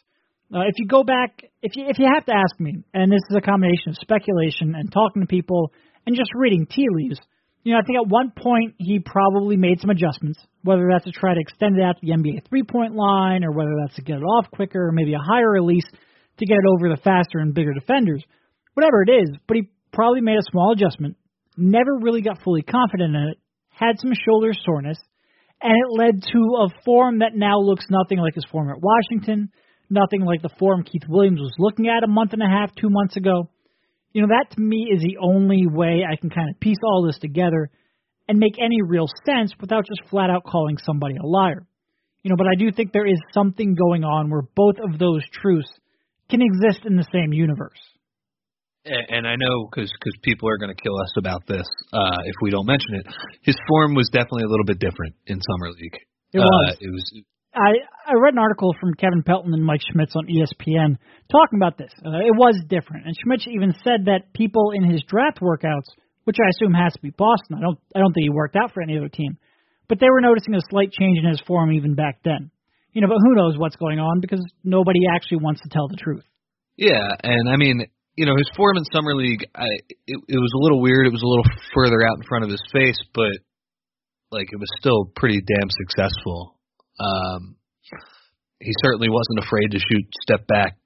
Uh, 0.53 0.61
if 0.61 0.75
you 0.79 0.87
go 0.87 1.03
back, 1.03 1.43
if 1.63 1.77
you 1.77 1.87
if 1.89 1.99
you 1.99 2.07
have 2.13 2.25
to 2.27 2.33
ask 2.33 2.59
me, 2.61 2.83
and 2.93 3.11
this 3.11 3.23
is 3.31 3.37
a 3.37 3.41
combination 3.41 3.91
of 3.91 3.97
speculation 3.97 4.75
and 4.75 4.93
talking 4.93 5.23
to 5.23 5.27
people 5.27 5.73
and 6.07 6.15
just 6.15 6.31
reading 6.35 6.67
tea 6.67 6.87
leaves, 6.91 7.19
you 7.66 7.72
know, 7.72 7.81
I 7.81 7.83
think 7.83 7.98
at 7.98 8.07
one 8.09 8.31
point 8.31 8.76
he 8.79 9.00
probably 9.00 9.57
made 9.57 9.81
some 9.81 9.90
adjustments, 9.90 10.38
whether 10.62 10.87
that's 10.88 11.05
to 11.05 11.11
try 11.11 11.35
to 11.35 11.40
extend 11.40 11.76
it 11.76 11.83
out 11.83 11.96
to 11.98 12.07
the 12.07 12.12
NBA 12.12 12.48
three 12.48 12.62
point 12.62 12.94
line, 12.94 13.42
or 13.42 13.50
whether 13.50 13.74
that's 13.83 13.96
to 13.96 14.02
get 14.02 14.18
it 14.18 14.22
off 14.22 14.46
quicker, 14.52 14.87
or 14.87 14.92
maybe 14.92 15.14
a 15.14 15.18
higher 15.18 15.50
release 15.50 15.83
to 16.38 16.46
get 16.46 16.59
it 16.59 16.64
over 16.64 16.88
the 16.88 17.02
faster 17.02 17.40
and 17.40 17.55
bigger 17.55 17.74
defenders. 17.74 18.22
Whatever 18.74 19.02
it 19.02 19.11
is, 19.11 19.31
but 19.48 19.57
he 19.57 19.64
probably 19.92 20.20
made 20.20 20.38
a 20.38 20.48
small 20.48 20.74
adjustment, 20.74 21.16
never 21.57 21.98
really 21.98 22.22
got 22.22 22.40
fully 22.44 22.62
confident 22.62 23.16
in 23.16 23.22
it, 23.33 23.38
had 23.68 23.98
some 23.98 24.12
shoulder 24.14 24.52
soreness, 24.64 24.98
and 25.61 25.72
it 25.72 25.90
led 25.90 26.22
to 26.22 26.38
a 26.38 26.83
form 26.85 27.18
that 27.18 27.35
now 27.35 27.59
looks 27.59 27.87
nothing 27.90 28.18
like 28.18 28.37
his 28.37 28.46
form 28.52 28.70
at 28.70 28.81
Washington, 28.81 29.50
nothing 29.90 30.20
like 30.20 30.40
the 30.40 30.55
form 30.61 30.85
Keith 30.85 31.09
Williams 31.09 31.40
was 31.40 31.55
looking 31.59 31.88
at 31.88 32.05
a 32.05 32.07
month 32.07 32.33
and 32.33 32.44
a 32.44 32.46
half, 32.46 32.70
two 32.76 32.90
months 32.90 33.16
ago. 33.16 33.50
You 34.12 34.23
know, 34.23 34.29
that 34.29 34.55
to 34.55 34.61
me 34.61 34.88
is 34.92 35.03
the 35.03 35.19
only 35.21 35.66
way 35.66 36.03
I 36.11 36.16
can 36.16 36.31
kind 36.31 36.49
of 36.51 36.59
piece 36.61 36.79
all 36.83 37.05
this 37.07 37.19
together 37.19 37.71
and 38.29 38.38
make 38.38 38.59
any 38.59 38.83
real 38.83 39.07
sense 39.25 39.53
without 39.61 39.87
just 39.87 40.09
flat 40.11 40.31
out 40.31 40.45
calling 40.45 40.79
somebody 40.79 41.16
a 41.16 41.27
liar. 41.27 41.66
You 42.23 42.31
know, 42.31 42.37
but 42.37 42.47
I 42.49 42.57
do 42.59 42.73
think 42.73 42.92
there 42.92 43.07
is 43.07 43.21
something 43.33 43.75
going 43.75 44.03
on 44.03 44.31
where 44.31 44.42
both 44.42 44.77
of 44.83 44.99
those 44.99 45.23
truths 45.31 45.71
can 46.29 46.42
exist 46.42 46.85
in 46.85 46.97
the 46.97 47.07
same 47.12 47.33
universe. 47.33 47.79
And 48.87 49.27
I 49.27 49.35
know 49.35 49.66
because 49.66 49.90
cause 50.03 50.14
people 50.23 50.49
are 50.49 50.59
going 50.59 50.75
to 50.75 50.81
kill 50.81 50.97
us 51.01 51.11
about 51.19 51.42
this 51.47 51.66
uh, 51.92 52.19
if 52.25 52.35
we 52.40 52.51
don't 52.51 52.66
mention 52.66 52.95
it. 52.95 53.07
His 53.42 53.57
form 53.69 53.95
was 53.95 54.09
definitely 54.12 54.45
a 54.45 54.49
little 54.49 54.64
bit 54.64 54.79
different 54.79 55.14
in 55.27 55.40
summer 55.42 55.71
league. 55.71 55.99
It 56.33 56.38
was. 56.38 56.71
Uh, 56.71 56.77
it 56.81 56.90
was. 56.92 57.23
I 57.57 57.73
I 58.07 58.14
read 58.14 58.35
an 58.35 58.38
article 58.38 58.75
from 58.79 58.95
Kevin 58.95 59.23
Pelton 59.23 59.55
and 59.55 59.64
Mike 59.64 59.81
Schmitz 59.90 60.14
on 60.14 60.29
ESPN 60.29 60.97
talking 61.33 61.59
about 61.59 61.79
this. 61.79 61.90
Uh, 62.05 62.21
it 62.21 62.37
was 62.37 62.61
different, 62.69 63.07
and 63.07 63.16
Schmitz 63.16 63.47
even 63.49 63.75
said 63.83 64.07
that 64.07 64.33
people 64.35 64.73
in 64.77 64.85
his 64.85 65.03
draft 65.09 65.40
workouts, 65.40 65.88
which 66.25 66.37
I 66.38 66.51
assume 66.51 66.75
has 66.75 66.92
to 66.92 67.01
be 67.01 67.11
Boston. 67.11 67.57
I 67.57 67.61
don't 67.61 67.79
I 67.95 67.99
don't 68.01 68.12
think 68.12 68.25
he 68.25 68.31
worked 68.31 68.57
out 68.57 68.73
for 68.73 68.83
any 68.83 68.97
other 68.99 69.09
team, 69.09 69.38
but 69.88 69.99
they 69.99 70.11
were 70.11 70.21
noticing 70.21 70.55
a 70.55 70.61
slight 70.69 70.92
change 70.92 71.19
in 71.19 71.29
his 71.29 71.40
form 71.47 71.73
even 71.73 71.95
back 71.95 72.21
then. 72.25 72.51
You 72.92 73.01
know, 73.01 73.09
but 73.09 73.19
who 73.25 73.35
knows 73.35 73.59
what's 73.59 73.77
going 73.77 73.99
on 73.99 74.21
because 74.21 74.40
nobody 74.64 75.01
actually 75.14 75.38
wants 75.38 75.61
to 75.62 75.69
tell 75.69 75.88
the 75.88 75.97
truth. 75.97 76.25
Yeah, 76.77 77.09
and 77.23 77.49
I 77.49 77.57
mean, 77.57 77.85
you 78.16 78.27
know, 78.27 78.37
his 78.37 78.51
form 78.57 78.77
in 78.77 78.85
summer 78.92 79.14
league, 79.14 79.45
I 79.55 79.69
it, 79.88 80.19
it 80.29 80.40
was 80.40 80.53
a 80.55 80.62
little 80.62 80.81
weird. 80.81 81.07
It 81.07 81.12
was 81.12 81.23
a 81.23 81.27
little 81.27 81.45
further 81.75 82.05
out 82.07 82.16
in 82.16 82.25
front 82.29 82.45
of 82.45 82.51
his 82.51 82.62
face, 82.73 83.01
but 83.14 83.33
like 84.31 84.49
it 84.53 84.61
was 84.61 84.69
still 84.79 85.11
pretty 85.16 85.40
damn 85.40 85.71
successful. 85.71 86.56
Um, 86.99 87.57
he 88.61 88.73
certainly 88.85 89.09
wasn't 89.09 89.45
afraid 89.45 89.71
to 89.73 89.79
shoot 89.79 90.07
step 90.23 90.47
back 90.47 90.79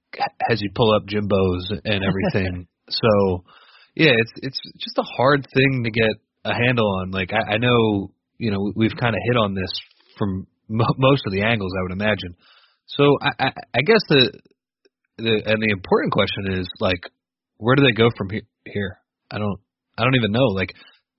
as 0.50 0.60
he 0.60 0.68
pull 0.74 0.92
up 0.94 1.06
Jimbos 1.06 1.70
and 1.84 2.02
everything. 2.04 2.66
so, 2.88 3.44
yeah, 3.94 4.12
it's 4.16 4.32
it's 4.36 4.60
just 4.78 4.98
a 4.98 5.02
hard 5.02 5.46
thing 5.54 5.84
to 5.84 5.90
get 5.90 6.10
a 6.44 6.54
handle 6.54 6.88
on. 7.00 7.10
Like 7.10 7.32
I, 7.32 7.54
I 7.54 7.58
know, 7.58 8.12
you 8.38 8.50
know, 8.50 8.72
we've 8.74 8.96
kind 8.98 9.14
of 9.14 9.20
hit 9.26 9.36
on 9.36 9.54
this 9.54 9.70
from 10.18 10.46
mo- 10.68 10.96
most 10.98 11.22
of 11.26 11.32
the 11.32 11.42
angles, 11.42 11.72
I 11.78 11.82
would 11.82 11.92
imagine. 11.92 12.34
So 12.86 13.18
I, 13.22 13.30
I, 13.38 13.52
I 13.74 13.80
guess 13.82 14.00
the 14.08 14.32
the 15.18 15.42
and 15.46 15.62
the 15.62 15.70
important 15.70 16.12
question 16.12 16.60
is 16.60 16.68
like, 16.80 17.00
where 17.58 17.76
do 17.76 17.82
they 17.82 17.92
go 17.92 18.08
from 18.16 18.30
he- 18.30 18.48
here? 18.66 18.98
I 19.30 19.38
don't 19.38 19.60
I 19.98 20.04
don't 20.04 20.16
even 20.16 20.32
know. 20.32 20.46
Like, 20.54 20.72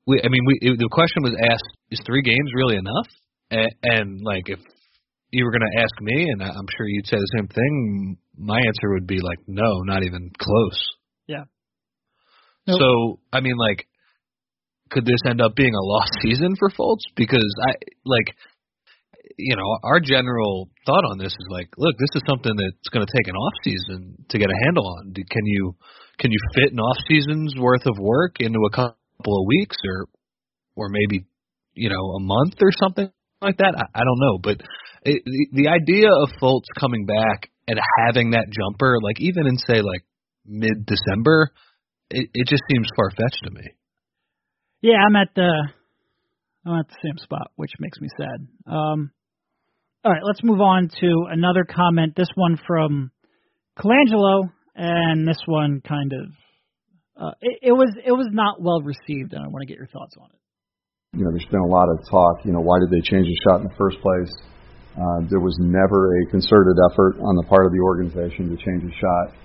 we 0.07 0.19
I 0.23 0.27
mean, 0.27 0.43
we 0.45 0.57
it, 0.61 0.79
the 0.79 0.89
question 0.91 1.23
was 1.23 1.35
asked: 1.49 1.77
Is 1.91 2.01
three 2.05 2.21
games 2.21 2.51
really 2.55 2.75
enough? 2.75 3.07
And, 3.51 3.71
and 3.83 4.21
like, 4.23 4.49
if 4.49 4.59
you 5.31 5.45
were 5.45 5.51
going 5.51 5.67
to 5.71 5.81
ask 5.81 5.93
me, 6.01 6.29
and 6.29 6.43
I'm 6.43 6.67
sure 6.77 6.87
you'd 6.87 7.07
say 7.07 7.17
the 7.17 7.37
same 7.37 7.47
thing, 7.47 8.17
my 8.37 8.57
answer 8.57 8.91
would 8.93 9.07
be 9.07 9.19
like, 9.21 9.39
no, 9.47 9.81
not 9.83 10.03
even 10.03 10.29
close. 10.37 10.79
Yeah. 11.27 11.43
Nope. 12.67 12.79
So 12.79 13.19
I 13.31 13.39
mean, 13.39 13.55
like, 13.55 13.87
could 14.91 15.05
this 15.05 15.21
end 15.25 15.41
up 15.41 15.55
being 15.55 15.73
a 15.73 15.81
lost 15.81 16.11
season 16.21 16.55
for 16.59 16.69
Fultz? 16.69 17.07
Because 17.15 17.49
I 17.63 17.71
like, 18.05 18.35
you 19.37 19.55
know, 19.55 19.77
our 19.83 20.01
general 20.01 20.69
thought 20.85 21.05
on 21.09 21.17
this 21.17 21.31
is 21.31 21.47
like, 21.49 21.69
look, 21.77 21.95
this 21.97 22.09
is 22.15 22.21
something 22.27 22.53
that's 22.55 22.89
going 22.91 23.05
to 23.05 23.13
take 23.17 23.27
an 23.27 23.35
off 23.35 23.53
season 23.63 24.25
to 24.29 24.37
get 24.37 24.49
a 24.49 24.65
handle 24.65 24.85
on. 24.85 25.13
Can 25.13 25.45
you 25.45 25.75
can 26.19 26.31
you 26.31 26.37
fit 26.53 26.73
an 26.73 26.79
off 26.79 26.97
season's 27.07 27.55
worth 27.57 27.85
of 27.85 27.97
work 27.97 28.35
into 28.39 28.59
a 28.67 28.75
couple 28.75 29.39
of 29.41 29.47
weeks, 29.47 29.77
or 29.85 30.07
or 30.75 30.89
maybe 30.89 31.25
you 31.73 31.89
know 31.89 32.15
a 32.17 32.19
month 32.19 32.55
or 32.61 32.71
something 32.77 33.09
like 33.41 33.57
that? 33.57 33.73
I, 33.77 34.01
I 34.01 34.03
don't 34.03 34.19
know, 34.19 34.37
but 34.41 34.61
it, 35.03 35.23
the 35.25 35.63
the 35.63 35.69
idea 35.69 36.09
of 36.09 36.29
Fultz 36.41 36.65
coming 36.79 37.05
back 37.05 37.49
and 37.67 37.79
having 37.99 38.31
that 38.31 38.47
jumper, 38.49 38.97
like 39.01 39.19
even 39.19 39.47
in 39.47 39.57
say 39.57 39.81
like 39.81 40.03
mid 40.45 40.85
December, 40.85 41.51
it, 42.09 42.29
it 42.33 42.47
just 42.47 42.63
seems 42.71 42.87
far 42.95 43.09
fetched 43.11 43.41
to 43.45 43.51
me. 43.51 43.67
Yeah, 44.81 44.97
I'm 45.05 45.15
at 45.15 45.29
the 45.35 45.69
I'm 46.65 46.79
at 46.79 46.87
the 46.87 46.97
same 47.03 47.17
spot, 47.17 47.51
which 47.55 47.71
makes 47.79 47.99
me 47.99 48.07
sad. 48.17 48.47
Um, 48.71 49.11
all 50.03 50.11
right, 50.11 50.23
let's 50.23 50.43
move 50.43 50.61
on 50.61 50.89
to 50.99 51.25
another 51.29 51.63
comment. 51.63 52.15
This 52.15 52.29
one 52.35 52.59
from 52.67 53.11
Colangelo, 53.77 54.51
and 54.75 55.27
this 55.27 55.41
one 55.45 55.81
kind 55.87 56.11
of 56.13 56.31
uh, 57.21 57.31
it, 57.41 57.59
it 57.61 57.71
was 57.71 57.95
it 58.03 58.11
was 58.11 58.29
not 58.31 58.61
well 58.61 58.81
received, 58.81 59.33
and 59.33 59.43
I 59.43 59.47
want 59.47 59.61
to 59.61 59.67
get 59.67 59.77
your 59.77 59.87
thoughts 59.87 60.15
on 60.19 60.29
it. 60.31 60.40
You 61.11 61.27
know, 61.27 61.31
there's 61.35 61.51
been 61.51 61.59
a 61.59 61.67
lot 61.67 61.91
of 61.91 61.99
talk. 62.07 62.39
You 62.47 62.55
know, 62.55 62.63
why 62.63 62.79
did 62.79 62.87
they 62.87 63.03
change 63.03 63.27
the 63.27 63.35
shot 63.43 63.59
in 63.59 63.67
the 63.67 63.75
first 63.75 63.99
place? 63.99 64.31
Uh, 64.95 65.27
there 65.27 65.43
was 65.43 65.51
never 65.59 66.07
a 66.07 66.21
concerted 66.31 66.79
effort 66.87 67.19
on 67.19 67.35
the 67.35 67.43
part 67.51 67.67
of 67.67 67.75
the 67.75 67.83
organization 67.83 68.47
to 68.47 68.55
change 68.55 68.87
the 68.87 68.95
shot. 68.95 69.35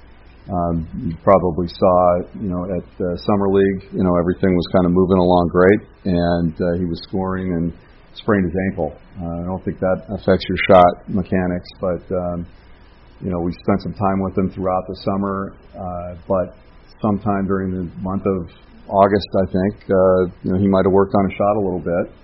Um, 0.47 0.87
you 0.95 1.19
probably 1.27 1.67
saw, 1.67 2.23
you 2.39 2.55
know, 2.55 2.71
at 2.71 2.87
uh, 3.03 3.19
summer 3.19 3.51
league, 3.51 3.83
you 3.91 4.07
know, 4.07 4.15
everything 4.15 4.55
was 4.55 4.63
kind 4.79 4.87
of 4.87 4.95
moving 4.95 5.19
along 5.19 5.51
great, 5.51 5.83
and 6.07 6.55
uh, 6.55 6.79
he 6.79 6.87
was 6.87 7.03
scoring 7.03 7.51
and 7.51 7.75
sprained 8.15 8.47
his 8.47 8.55
ankle. 8.71 8.95
Uh, 9.19 9.43
I 9.43 9.45
don't 9.51 9.65
think 9.67 9.83
that 9.83 10.07
affects 10.07 10.47
your 10.47 10.61
shot 10.71 11.11
mechanics, 11.11 11.67
but 11.83 12.07
um, 12.15 12.47
you 13.19 13.35
know, 13.35 13.43
we 13.43 13.51
spent 13.51 13.83
some 13.83 13.99
time 13.99 14.23
with 14.23 14.39
him 14.39 14.55
throughout 14.55 14.87
the 14.87 15.03
summer, 15.03 15.59
uh, 15.75 16.15
but 16.31 16.55
sometime 17.03 17.51
during 17.51 17.75
the 17.75 17.91
month 17.99 18.23
of 18.23 18.55
August, 18.89 19.29
I 19.35 19.47
think, 19.51 19.75
uh, 19.91 20.21
you 20.43 20.53
know, 20.53 20.59
he 20.59 20.69
might 20.69 20.85
have 20.85 20.93
worked 20.93 21.15
on 21.15 21.27
a 21.27 21.35
shot 21.35 21.55
a 21.59 21.63
little 21.63 21.83
bit. 21.83 22.15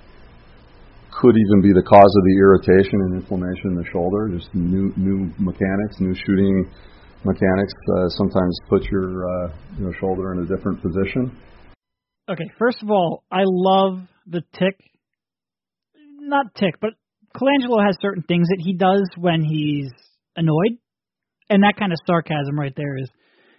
Could 1.10 1.36
even 1.36 1.60
be 1.60 1.72
the 1.72 1.82
cause 1.82 2.12
of 2.16 2.24
the 2.24 2.36
irritation 2.38 3.02
and 3.02 3.14
inflammation 3.20 3.72
in 3.72 3.76
the 3.76 3.84
shoulder. 3.92 4.30
Just 4.32 4.48
new 4.54 4.92
new 4.96 5.28
mechanics, 5.38 6.00
new 6.00 6.14
shooting 6.14 6.64
mechanics. 7.24 7.74
Uh, 7.84 8.08
sometimes 8.16 8.56
put 8.68 8.82
your 8.84 9.28
uh, 9.28 9.52
you 9.76 9.84
know 9.84 9.92
shoulder 10.00 10.32
in 10.32 10.38
a 10.40 10.46
different 10.46 10.80
position. 10.80 11.36
Okay, 12.30 12.48
first 12.58 12.82
of 12.82 12.90
all, 12.90 13.24
I 13.30 13.42
love 13.44 14.00
the 14.26 14.42
tick. 14.58 14.80
Not 16.18 16.54
tick, 16.54 16.76
but 16.80 16.92
Colangelo 17.36 17.84
has 17.84 17.96
certain 18.00 18.22
things 18.22 18.48
that 18.48 18.60
he 18.60 18.72
does 18.72 19.08
when 19.16 19.42
he's 19.42 19.90
annoyed, 20.36 20.78
and 21.50 21.62
that 21.62 21.76
kind 21.78 21.92
of 21.92 21.98
sarcasm 22.06 22.58
right 22.58 22.72
there 22.74 22.96
is 22.96 23.10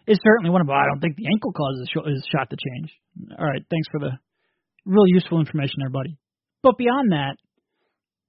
is 0.07 0.19
certainly 0.23 0.49
one 0.49 0.61
of 0.61 0.67
them. 0.67 0.75
I 0.75 0.87
don't 0.87 0.99
think 0.99 1.15
the 1.15 1.27
ankle 1.31 1.53
causes 1.53 1.89
his 2.05 2.27
shot 2.31 2.49
to 2.49 2.57
change. 2.57 2.91
All 3.37 3.45
right, 3.45 3.63
thanks 3.69 3.87
for 3.91 3.99
the 3.99 4.11
real 4.85 5.07
useful 5.07 5.39
information 5.39 5.75
there, 5.79 5.89
buddy. 5.89 6.17
But 6.61 6.77
beyond 6.77 7.11
that, 7.11 7.37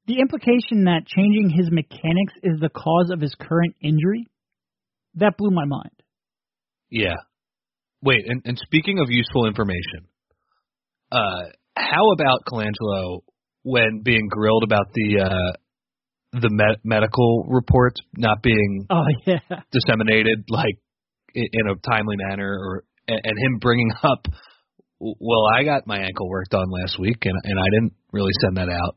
the 0.06 0.20
implication 0.20 0.84
that 0.84 1.06
changing 1.06 1.50
his 1.50 1.70
mechanics 1.70 2.34
is 2.42 2.60
the 2.60 2.68
cause 2.68 3.10
of 3.10 3.20
his 3.20 3.34
current 3.40 3.74
injury, 3.82 4.26
that 5.16 5.36
blew 5.38 5.50
my 5.50 5.64
mind. 5.64 5.92
Yeah. 6.90 7.16
Wait, 8.02 8.24
and, 8.26 8.42
and 8.44 8.58
speaking 8.58 8.98
of 8.98 9.06
useful 9.08 9.46
information, 9.46 10.08
uh, 11.10 11.44
how 11.74 12.12
about 12.12 12.44
Colangelo 12.46 13.20
when 13.62 14.02
being 14.04 14.28
grilled 14.28 14.62
about 14.62 14.86
the 14.92 15.22
uh, 15.22 15.52
the 16.40 16.50
me- 16.50 16.76
medical 16.84 17.44
reports 17.48 18.00
not 18.16 18.42
being 18.42 18.86
Oh 18.90 19.04
yeah, 19.26 19.38
disseminated 19.72 20.44
like 20.48 20.76
in, 21.34 21.46
in 21.52 21.66
a 21.68 21.74
timely 21.88 22.16
manner, 22.28 22.56
or 22.58 22.84
and, 23.08 23.20
and 23.22 23.38
him 23.38 23.58
bringing 23.60 23.90
up, 24.02 24.26
well, 25.00 25.44
I 25.56 25.64
got 25.64 25.86
my 25.86 25.98
ankle 25.98 26.28
worked 26.28 26.54
on 26.54 26.64
last 26.70 26.98
week, 26.98 27.18
and 27.24 27.34
and 27.44 27.58
I 27.58 27.68
didn't 27.72 27.94
really 28.12 28.32
send 28.42 28.56
that 28.56 28.68
out. 28.68 28.96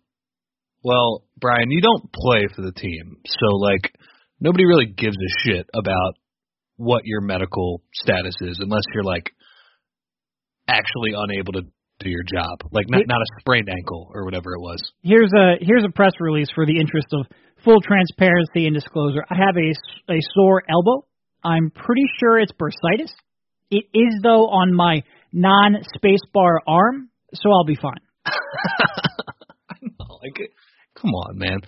Well, 0.83 1.23
Bryan, 1.39 1.71
you 1.71 1.81
don't 1.81 2.11
play 2.13 2.47
for 2.55 2.61
the 2.61 2.71
team, 2.71 3.17
so 3.25 3.55
like 3.57 3.93
nobody 4.39 4.65
really 4.65 4.85
gives 4.85 5.17
a 5.17 5.31
shit 5.43 5.67
about 5.73 6.13
what 6.77 7.01
your 7.05 7.21
medical 7.21 7.81
status 7.93 8.35
is 8.41 8.59
unless 8.61 8.83
you're 8.93 9.03
like 9.03 9.31
actually 10.67 11.13
unable 11.15 11.53
to 11.53 11.61
do 11.99 12.09
your 12.09 12.23
job, 12.23 12.61
like 12.71 12.85
not 12.89 13.01
not 13.07 13.21
a 13.21 13.39
sprained 13.39 13.69
ankle 13.69 14.11
or 14.13 14.23
whatever 14.23 14.53
it 14.53 14.61
was. 14.61 14.77
Here's 15.01 15.31
a 15.33 15.55
here's 15.59 15.83
a 15.83 15.91
press 15.91 16.13
release 16.19 16.47
for 16.53 16.65
the 16.65 16.77
interest 16.79 17.07
of 17.13 17.25
full 17.63 17.81
transparency 17.81 18.67
and 18.67 18.73
disclosure. 18.73 19.25
I 19.29 19.35
have 19.35 19.55
a 19.57 20.13
a 20.13 20.19
sore 20.35 20.63
elbow. 20.69 21.07
I'm 21.47 21.71
pretty 21.71 22.05
sure 22.19 22.39
it's 22.39 22.51
bursitis. 22.51 23.11
It 23.71 23.85
is 23.93 24.19
though 24.23 24.47
on 24.47 24.73
my 24.73 25.03
non 25.31 25.77
spacebar 25.95 26.57
arm, 26.67 27.09
so 27.33 27.51
I'll 27.51 27.65
be 27.65 27.75
fine. 27.75 28.01
Like, 30.27 30.51
come 30.99 31.11
on, 31.11 31.37
man. 31.37 31.59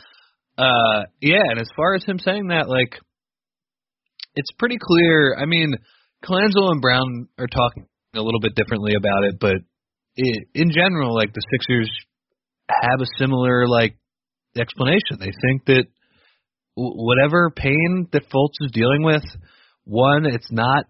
Uh, 0.57 1.05
yeah, 1.21 1.43
and 1.49 1.61
as 1.61 1.69
far 1.75 1.95
as 1.95 2.03
him 2.03 2.19
saying 2.19 2.47
that, 2.47 2.67
like, 2.67 2.99
it's 4.35 4.51
pretty 4.57 4.77
clear. 4.81 5.35
I 5.39 5.45
mean, 5.45 5.73
Colangelo 6.23 6.71
and 6.71 6.81
Brown 6.81 7.27
are 7.37 7.47
talking 7.47 7.87
a 8.13 8.21
little 8.21 8.39
bit 8.41 8.55
differently 8.55 8.93
about 8.97 9.23
it, 9.23 9.35
but 9.39 9.55
it, 10.15 10.47
in 10.53 10.71
general, 10.71 11.15
like 11.15 11.33
the 11.33 11.41
Sixers 11.51 11.89
have 12.69 12.99
a 13.01 13.17
similar 13.17 13.67
like 13.67 13.95
explanation. 14.57 15.17
They 15.19 15.31
think 15.41 15.65
that 15.65 15.85
whatever 16.75 17.51
pain 17.55 18.07
that 18.11 18.29
Fultz 18.29 18.65
is 18.65 18.71
dealing 18.71 19.03
with, 19.03 19.23
one, 19.89 20.25
it's 20.25 20.51
not 20.51 20.85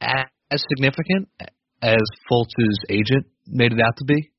as 0.00 0.62
significant 0.68 1.28
as 1.80 2.02
Fultz's 2.30 2.78
agent 2.90 3.26
made 3.46 3.72
it 3.72 3.80
out 3.80 3.96
to 3.98 4.04
be, 4.04 4.30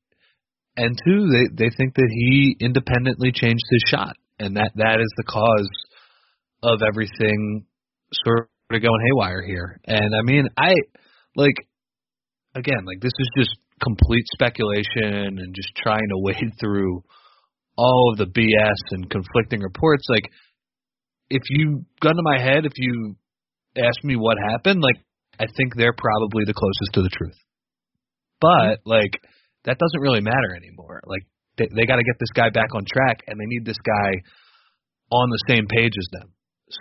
and 0.76 0.96
two, 1.04 1.28
they 1.28 1.64
they 1.64 1.70
think 1.76 1.94
that 1.94 2.10
he 2.10 2.56
independently 2.60 3.32
changed 3.32 3.64
his 3.70 3.82
shot, 3.90 4.16
and 4.38 4.56
that 4.56 4.70
that 4.76 5.00
is 5.00 5.12
the 5.16 5.24
cause 5.24 5.70
of 6.62 6.80
everything 6.86 7.66
sort 8.24 8.48
of 8.70 8.82
going 8.82 9.06
haywire 9.10 9.42
here. 9.42 9.80
And 9.86 10.14
I 10.14 10.22
mean, 10.22 10.48
I 10.56 10.74
like 11.34 11.56
again, 12.54 12.84
like 12.86 13.00
this 13.00 13.12
is 13.18 13.30
just 13.38 13.56
complete 13.82 14.24
speculation 14.32 15.38
and 15.38 15.54
just 15.54 15.74
trying 15.76 16.08
to 16.08 16.16
wade 16.18 16.52
through 16.60 17.02
all 17.76 18.12
of 18.12 18.18
the 18.18 18.26
BS 18.26 18.80
and 18.90 19.10
conflicting 19.10 19.60
reports. 19.60 20.04
Like, 20.08 20.30
if 21.28 21.42
you 21.50 21.84
gun 22.00 22.16
to 22.16 22.22
my 22.22 22.38
head, 22.38 22.64
if 22.64 22.72
you 22.76 23.16
ask 23.76 24.02
me 24.04 24.16
what 24.16 24.38
happened, 24.38 24.82
like 24.82 24.96
I 25.38 25.46
think 25.56 25.74
they're 25.76 25.96
probably 25.96 26.44
the 26.44 26.54
closest 26.54 26.94
to 26.94 27.02
the 27.02 27.10
truth. 27.10 27.38
But 28.40 28.80
mm-hmm. 28.82 28.90
like 28.90 29.20
that 29.64 29.78
doesn't 29.78 30.00
really 30.00 30.20
matter 30.20 30.54
anymore. 30.56 31.02
Like 31.06 31.26
they 31.58 31.68
they 31.74 31.86
got 31.86 31.96
to 31.96 32.04
get 32.04 32.16
this 32.18 32.32
guy 32.34 32.50
back 32.50 32.74
on 32.74 32.84
track, 32.84 33.20
and 33.26 33.40
they 33.40 33.46
need 33.46 33.64
this 33.64 33.80
guy 33.84 34.10
on 35.10 35.30
the 35.30 35.42
same 35.48 35.66
page 35.66 35.92
as 35.96 36.08
them. 36.12 36.32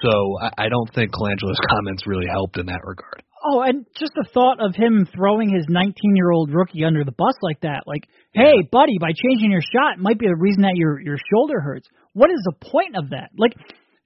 So 0.01 0.09
I, 0.41 0.65
I 0.65 0.69
don't 0.69 0.91
think 0.93 1.13
Colangelo's 1.13 1.59
comments 1.69 2.07
really 2.07 2.27
helped 2.27 2.57
in 2.57 2.67
that 2.67 2.81
regard. 2.83 3.23
Oh, 3.47 3.61
and 3.61 3.85
just 3.95 4.13
the 4.15 4.27
thought 4.33 4.57
of 4.59 4.73
him 4.73 5.07
throwing 5.13 5.53
his 5.53 5.67
19-year-old 5.69 6.49
rookie 6.51 6.83
under 6.83 7.03
the 7.03 7.11
bus 7.11 7.35
like 7.43 7.61
that, 7.61 7.83
like, 7.85 8.01
hey, 8.33 8.65
buddy, 8.71 8.97
by 8.99 9.11
changing 9.13 9.51
your 9.51 9.61
shot 9.61 9.99
might 9.99 10.17
be 10.17 10.25
the 10.25 10.35
reason 10.35 10.63
that 10.63 10.75
your 10.75 10.99
your 10.99 11.17
shoulder 11.31 11.59
hurts. 11.59 11.87
What 12.13 12.31
is 12.31 12.41
the 12.43 12.55
point 12.65 12.95
of 12.95 13.11
that? 13.11 13.29
Like, 13.37 13.53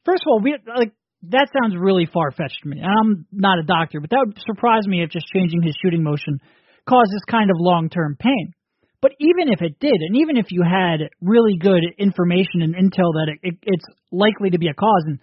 first 0.03 0.23
of 0.23 0.27
all, 0.27 0.41
we 0.41 0.57
like 0.75 0.91
that 1.23 1.49
sounds 1.51 1.75
really 1.77 2.07
far 2.11 2.31
fetched 2.31 2.63
to 2.63 2.69
me. 2.69 2.81
I'm 2.81 3.25
not 3.31 3.59
a 3.59 3.63
doctor, 3.63 3.99
but 3.99 4.09
that 4.11 4.23
would 4.25 4.39
surprise 4.45 4.87
me 4.87 5.03
if 5.03 5.09
just 5.09 5.27
changing 5.27 5.61
his 5.61 5.75
shooting 5.81 6.03
motion 6.03 6.39
causes 6.87 7.21
kind 7.29 7.51
of 7.51 7.57
long-term 7.59 8.17
pain. 8.19 8.53
But 9.01 9.11
even 9.19 9.51
if 9.51 9.61
it 9.61 9.79
did, 9.79 9.95
and 9.95 10.17
even 10.17 10.35
if 10.35 10.47
you 10.49 10.63
had 10.63 11.09
really 11.21 11.57
good 11.57 11.83
information 11.97 12.61
and 12.61 12.75
intel 12.75 13.15
that 13.15 13.31
it, 13.31 13.39
it, 13.43 13.55
it's 13.63 13.85
likely 14.11 14.49
to 14.51 14.59
be 14.59 14.67
a 14.67 14.73
cause, 14.73 15.03
and 15.05 15.19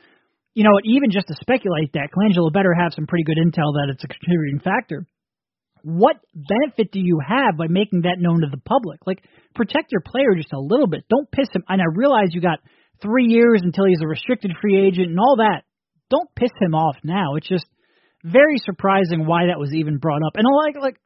you 0.54 0.64
know, 0.64 0.72
even 0.84 1.10
just 1.10 1.28
to 1.28 1.34
speculate 1.40 1.92
that, 1.92 2.08
Colangelo 2.16 2.50
better 2.50 2.72
have 2.72 2.94
some 2.94 3.06
pretty 3.06 3.24
good 3.24 3.36
intel 3.36 3.76
that 3.76 3.92
it's 3.92 4.04
a 4.04 4.08
contributing 4.08 4.60
factor. 4.60 5.06
What 5.82 6.16
benefit 6.34 6.90
do 6.90 6.98
you 6.98 7.20
have 7.20 7.58
by 7.58 7.66
making 7.68 8.02
that 8.02 8.16
known 8.18 8.40
to 8.40 8.48
the 8.50 8.56
public? 8.64 9.00
Like, 9.06 9.22
protect 9.54 9.92
your 9.92 10.00
player 10.00 10.34
just 10.34 10.54
a 10.54 10.58
little 10.58 10.86
bit. 10.86 11.04
Don't 11.10 11.30
piss 11.30 11.48
him. 11.52 11.62
And 11.68 11.82
I 11.82 11.84
realize 11.94 12.32
you 12.32 12.40
got 12.40 12.60
three 13.02 13.26
years 13.26 13.60
until 13.62 13.84
he's 13.84 14.00
a 14.02 14.08
restricted 14.08 14.52
free 14.58 14.80
agent 14.80 15.10
and 15.10 15.20
all 15.20 15.36
that. 15.36 15.65
Don't 16.10 16.34
piss 16.34 16.52
him 16.60 16.74
off 16.74 16.96
now. 17.02 17.34
It's 17.36 17.48
just 17.48 17.66
very 18.24 18.58
surprising 18.58 19.26
why 19.26 19.46
that 19.46 19.58
was 19.58 19.72
even 19.74 19.98
brought 19.98 20.22
up. 20.26 20.34
And 20.36 20.46
like, 20.64 20.76
like 20.80 20.96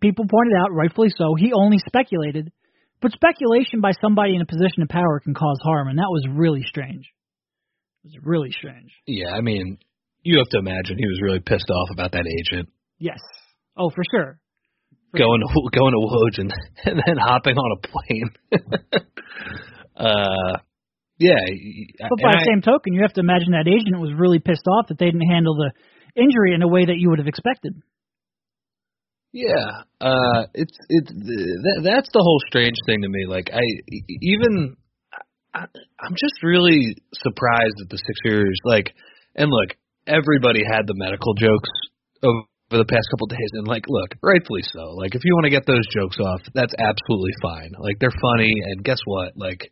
people 0.00 0.26
pointed 0.28 0.54
out, 0.58 0.72
rightfully 0.72 1.08
so, 1.16 1.34
he 1.36 1.52
only 1.52 1.78
speculated. 1.78 2.52
But 3.00 3.12
speculation 3.12 3.80
by 3.80 3.92
somebody 4.00 4.34
in 4.34 4.42
a 4.42 4.46
position 4.46 4.82
of 4.82 4.88
power 4.88 5.20
can 5.20 5.34
cause 5.34 5.58
harm, 5.62 5.88
and 5.88 5.98
that 5.98 6.10
was 6.10 6.26
really 6.28 6.62
strange. 6.62 7.06
It 8.04 8.08
was 8.08 8.18
really 8.24 8.50
strange. 8.50 8.90
Yeah, 9.06 9.30
I 9.30 9.40
mean, 9.40 9.78
you 10.22 10.38
have 10.38 10.48
to 10.48 10.58
imagine 10.58 10.98
he 10.98 11.06
was 11.06 11.20
really 11.22 11.40
pissed 11.40 11.70
off 11.70 11.90
about 11.92 12.12
that 12.12 12.26
agent. 12.26 12.68
Yes. 12.98 13.18
Oh, 13.76 13.90
for 13.90 14.02
sure. 14.10 14.40
For 15.12 15.18
going 15.18 15.40
to 15.40 15.70
going 15.78 15.92
to 15.92 15.98
Woj 15.98 16.40
and, 16.40 16.52
and 16.84 17.02
then 17.06 17.16
hopping 17.18 17.56
on 17.56 17.78
a 17.78 17.88
plane. 17.88 18.30
uh, 19.96 20.58
yeah. 21.18 22.08
But 22.08 22.18
by 22.22 22.32
the 22.38 22.46
same 22.46 22.62
token, 22.62 22.92
you 22.92 23.02
have 23.02 23.12
to 23.14 23.20
imagine 23.20 23.52
that 23.52 23.68
agent 23.68 24.00
was 24.00 24.12
really 24.16 24.38
pissed 24.38 24.66
off 24.66 24.88
that 24.88 24.98
they 24.98 25.06
didn't 25.06 25.28
handle 25.28 25.54
the 25.54 25.70
injury 26.14 26.54
in 26.54 26.62
a 26.62 26.68
way 26.68 26.86
that 26.86 26.96
you 26.98 27.10
would 27.10 27.18
have 27.18 27.28
expected. 27.28 27.74
Yeah, 29.32 29.84
uh, 30.00 30.48
it's 30.54 30.76
it's 30.88 31.12
that, 31.12 31.80
that's 31.84 32.08
the 32.12 32.22
whole 32.22 32.40
strange 32.48 32.76
thing 32.86 33.02
to 33.02 33.08
me. 33.08 33.26
Like 33.28 33.50
I 33.52 33.60
even 34.22 34.76
I, 35.52 35.66
I'm 36.00 36.16
just 36.16 36.42
really 36.42 36.96
surprised 37.12 37.76
that 37.76 37.90
the 37.90 37.98
Sixers 37.98 38.58
like 38.64 38.94
and 39.36 39.50
look, 39.50 39.76
everybody 40.06 40.62
had 40.64 40.86
the 40.86 40.96
medical 40.96 41.34
jokes 41.34 41.70
over 42.22 42.42
the 42.70 42.88
past 42.88 43.08
couple 43.12 43.30
of 43.30 43.36
days, 43.36 43.52
and 43.54 43.68
like, 43.68 43.84
look, 43.88 44.12
rightfully 44.20 44.62
so. 44.64 44.92
Like, 44.96 45.14
if 45.14 45.22
you 45.24 45.32
want 45.34 45.44
to 45.44 45.54
get 45.54 45.64
those 45.64 45.86
jokes 45.94 46.18
off, 46.20 46.42
that's 46.52 46.74
absolutely 46.76 47.32
fine. 47.40 47.72
Like, 47.78 47.96
they're 48.00 48.20
funny, 48.20 48.52
and 48.68 48.84
guess 48.84 48.98
what? 49.04 49.32
Like, 49.36 49.70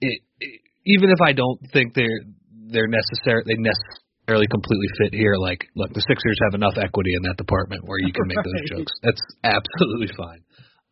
it, 0.00 0.20
it 0.40 0.60
even 0.86 1.10
if 1.10 1.20
I 1.20 1.32
don't 1.32 1.60
think 1.72 1.94
they're 1.94 2.24
they're 2.70 2.88
necessary, 2.88 3.42
they 3.46 3.58
necessarily 3.58 4.46
completely 4.46 4.88
fit 4.98 5.12
here. 5.12 5.34
Like, 5.36 5.66
look, 5.74 5.92
the 5.92 6.04
Sixers 6.06 6.38
have 6.44 6.54
enough 6.54 6.74
equity 6.78 7.14
in 7.14 7.22
that 7.22 7.36
department 7.36 7.82
where 7.84 7.98
you 7.98 8.12
can 8.12 8.26
make 8.26 8.38
those 8.38 8.62
jokes. 8.70 8.92
That's 9.02 9.22
absolutely 9.44 10.10
fine. 10.16 10.42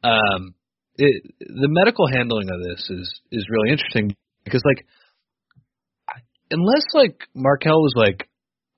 Um, 0.02 0.54
it, 0.96 1.22
the 1.38 1.70
medical 1.70 2.06
handling 2.08 2.50
of 2.50 2.58
this 2.58 2.90
is 2.90 3.20
is 3.30 3.46
really 3.50 3.70
interesting 3.70 4.16
because 4.44 4.62
like 4.64 4.84
unless 6.50 6.84
like 6.94 7.22
Markelle 7.34 7.80
was 7.80 7.94
like 7.96 8.28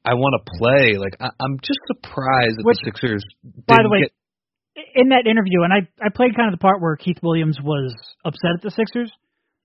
I 0.04 0.14
want 0.14 0.36
to 0.36 0.58
play 0.58 0.96
like 0.96 1.16
I, 1.20 1.30
I'm 1.40 1.58
just 1.62 1.80
surprised 1.86 2.58
that 2.58 2.64
Which, 2.64 2.76
the 2.84 2.92
Sixers 2.92 3.24
by 3.66 3.78
the 3.82 3.88
way 3.88 4.00
get, 4.04 4.84
in 4.94 5.08
that 5.10 5.24
interview 5.26 5.62
and 5.64 5.72
I 5.72 5.88
I 6.04 6.08
played 6.14 6.36
kind 6.36 6.52
of 6.52 6.58
the 6.58 6.62
part 6.62 6.80
where 6.80 6.96
Keith 6.96 7.18
Williams 7.22 7.58
was 7.62 7.94
upset 8.24 8.60
at 8.60 8.62
the 8.62 8.70
Sixers 8.70 9.10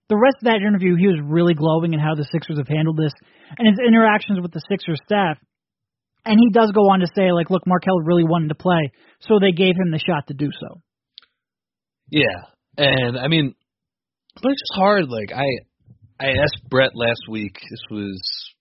the 0.10 0.18
rest 0.18 0.38
of 0.42 0.46
that 0.46 0.62
interview 0.66 0.96
he 0.96 1.08
was 1.08 1.20
really 1.24 1.54
glowing 1.54 1.94
in 1.94 2.00
how 2.00 2.16
the 2.16 2.28
Sixers 2.32 2.58
have 2.58 2.68
handled 2.68 2.98
this 2.98 3.14
and 3.58 3.68
his 3.68 3.80
interactions 3.86 4.40
with 4.42 4.52
the 4.52 4.62
Sixers 4.70 5.00
staff 5.06 5.38
and 6.26 6.40
he 6.40 6.50
does 6.52 6.72
go 6.72 6.90
on 6.90 7.00
to 7.00 7.08
say 7.16 7.32
like 7.32 7.50
look 7.50 7.66
Markelle 7.66 8.02
really 8.02 8.24
wanted 8.24 8.50
to 8.50 8.56
play 8.56 8.92
so 9.20 9.40
they 9.40 9.52
gave 9.52 9.76
him 9.76 9.92
the 9.92 10.00
shot 10.00 10.28
to 10.28 10.34
do 10.34 10.50
so 10.52 10.82
yeah, 12.10 12.46
and 12.78 13.18
I 13.18 13.28
mean, 13.28 13.56
but 14.42 14.52
it's 14.52 14.62
just 14.62 14.76
hard. 14.76 15.10
Like 15.10 15.32
I, 15.34 15.46
I 16.20 16.30
asked 16.32 16.70
Brett 16.70 16.92
last 16.94 17.22
week. 17.30 17.54
This 17.54 17.82
was, 17.90 18.54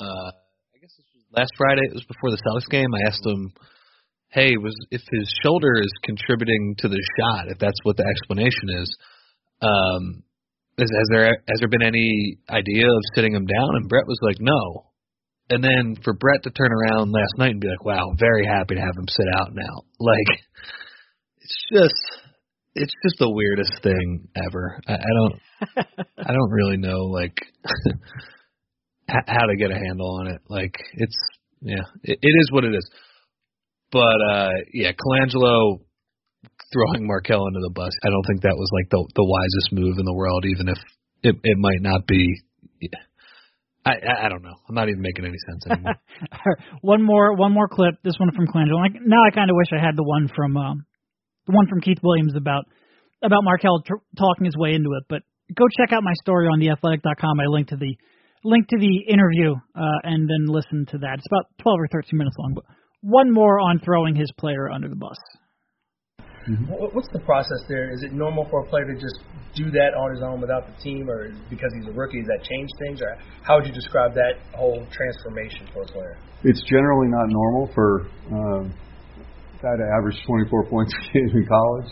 uh, 0.00 0.30
I 0.74 0.78
guess 0.80 0.90
this 0.96 1.06
was 1.14 1.24
last 1.30 1.52
Friday. 1.56 1.82
It 1.84 1.94
was 1.94 2.04
before 2.04 2.30
the 2.30 2.42
Celtics 2.42 2.70
game. 2.70 2.88
I 2.92 3.08
asked 3.08 3.24
him, 3.24 3.52
"Hey, 4.30 4.56
was 4.56 4.74
if 4.90 5.02
his 5.10 5.32
shoulder 5.44 5.80
is 5.80 5.92
contributing 6.02 6.74
to 6.78 6.88
the 6.88 7.02
shot? 7.20 7.48
If 7.48 7.58
that's 7.58 7.78
what 7.84 7.96
the 7.96 8.04
explanation 8.04 8.82
is, 8.82 8.96
um, 9.60 10.22
is, 10.78 10.90
has 10.90 11.08
there 11.10 11.26
has 11.48 11.58
there 11.60 11.68
been 11.68 11.82
any 11.82 12.38
idea 12.50 12.86
of 12.86 13.02
sitting 13.14 13.34
him 13.34 13.46
down?" 13.46 13.76
And 13.76 13.88
Brett 13.88 14.06
was 14.06 14.18
like, 14.22 14.36
"No." 14.40 14.90
And 15.50 15.62
then 15.62 15.96
for 16.02 16.14
Brett 16.14 16.44
to 16.44 16.50
turn 16.50 16.72
around 16.72 17.12
last 17.12 17.34
night 17.36 17.50
and 17.50 17.60
be 17.60 17.68
like, 17.68 17.84
"Wow, 17.84 18.14
very 18.18 18.46
happy 18.46 18.76
to 18.76 18.80
have 18.80 18.96
him 18.96 19.08
sit 19.08 19.26
out 19.38 19.54
now." 19.54 19.82
Like, 20.00 20.40
it's 21.38 21.66
just 21.72 22.22
it's 22.74 22.94
just 23.04 23.18
the 23.18 23.30
weirdest 23.30 23.72
thing 23.82 24.28
ever. 24.36 24.80
I, 24.86 24.94
I 24.94 25.12
don't 25.18 25.86
I 26.26 26.32
don't 26.32 26.50
really 26.50 26.76
know 26.76 27.04
like 27.04 27.36
how 29.08 29.46
to 29.46 29.56
get 29.58 29.70
a 29.70 29.74
handle 29.74 30.18
on 30.20 30.28
it. 30.28 30.40
Like 30.48 30.74
it's 30.94 31.16
yeah, 31.60 31.84
it, 32.02 32.18
it 32.20 32.34
is 32.40 32.50
what 32.50 32.64
it 32.64 32.74
is. 32.74 32.88
But 33.90 34.18
uh 34.32 34.50
yeah, 34.72 34.92
Colangelo 34.92 35.80
throwing 36.72 37.06
Markelle 37.06 37.46
under 37.46 37.60
the 37.60 37.74
bus. 37.74 37.92
I 38.04 38.10
don't 38.10 38.24
think 38.26 38.42
that 38.42 38.56
was 38.56 38.70
like 38.72 38.88
the 38.90 39.00
the 39.14 39.26
wisest 39.26 39.72
move 39.72 39.98
in 39.98 40.04
the 40.04 40.14
world, 40.14 40.44
even 40.46 40.68
if 40.68 40.78
it 41.22 41.36
it 41.42 41.58
might 41.58 41.80
not 41.80 42.06
be. 42.06 42.40
I, 43.84 43.92
I 43.98 44.26
I 44.26 44.28
don't 44.28 44.42
know. 44.42 44.54
I'm 44.68 44.74
not 44.74 44.88
even 44.88 45.02
making 45.02 45.24
any 45.24 45.38
sense 45.46 45.66
anymore. 45.70 45.98
one 46.80 47.02
more 47.02 47.34
one 47.34 47.52
more 47.52 47.68
clip. 47.68 47.94
This 48.02 48.14
one 48.18 48.30
from 48.34 48.46
Colangelo. 48.46 48.80
Like, 48.80 49.00
now 49.04 49.22
I 49.26 49.30
kind 49.30 49.50
of 49.50 49.56
wish 49.56 49.68
I 49.72 49.84
had 49.84 49.96
the 49.96 50.04
one 50.04 50.28
from 50.34 50.56
um, 50.56 50.86
the 51.46 51.52
one 51.52 51.66
from 51.68 51.80
Keith 51.80 51.98
Williams 52.02 52.34
about 52.36 52.64
about 53.22 53.44
Markelle 53.44 53.82
tr- 53.82 54.02
talking 54.18 54.44
his 54.44 54.56
way 54.56 54.74
into 54.74 54.90
it. 54.98 55.04
But 55.08 55.22
go 55.54 55.64
check 55.78 55.92
out 55.92 56.02
my 56.02 56.14
story 56.22 56.46
on 56.46 56.60
theathletic.com. 56.60 57.40
I 57.40 57.46
link 57.46 57.68
to 57.68 57.76
the 57.76 57.96
link 58.44 58.68
to 58.68 58.78
the 58.78 59.04
interview 59.08 59.54
uh, 59.54 59.98
and 60.02 60.28
then 60.28 60.46
listen 60.46 60.86
to 60.90 60.98
that. 60.98 61.18
It's 61.18 61.26
about 61.26 61.46
12 61.62 61.78
or 61.78 61.88
13 61.88 62.18
minutes 62.18 62.36
long. 62.38 62.54
But 62.54 62.64
one 63.00 63.32
more 63.32 63.60
on 63.60 63.80
throwing 63.80 64.14
his 64.14 64.30
player 64.38 64.70
under 64.70 64.88
the 64.88 64.96
bus. 64.96 65.16
What- 66.68 66.94
What's 66.94 67.08
the 67.12 67.20
process 67.20 67.62
there? 67.68 67.90
Is 67.92 68.02
it 68.02 68.12
normal 68.12 68.44
for 68.50 68.60
a 68.64 68.66
player 68.66 68.86
to 68.86 68.94
just 68.94 69.20
do 69.54 69.70
that 69.70 69.94
on 69.94 70.10
his 70.14 70.22
own 70.22 70.40
without 70.40 70.66
the 70.66 70.74
team, 70.82 71.08
or 71.08 71.28
because 71.50 71.70
he's 71.74 71.88
a 71.88 71.92
rookie, 71.92 72.20
does 72.20 72.28
that 72.28 72.42
change 72.44 72.68
things? 72.80 73.02
Or 73.02 73.16
how 73.42 73.56
would 73.56 73.66
you 73.66 73.72
describe 73.72 74.14
that 74.14 74.40
whole 74.54 74.84
transformation 74.90 75.68
for 75.72 75.82
a 75.82 75.86
player? 75.86 76.16
It's 76.44 76.62
generally 76.64 77.08
not 77.08 77.26
normal 77.28 77.70
for 77.74 78.06
um, 78.32 78.72
a 78.72 79.62
guy 79.62 79.76
to 79.76 79.86
average 79.98 80.18
24 80.26 80.66
points 80.66 80.92
a 81.10 81.12
game 81.12 81.30
in 81.36 81.46
college 81.46 81.90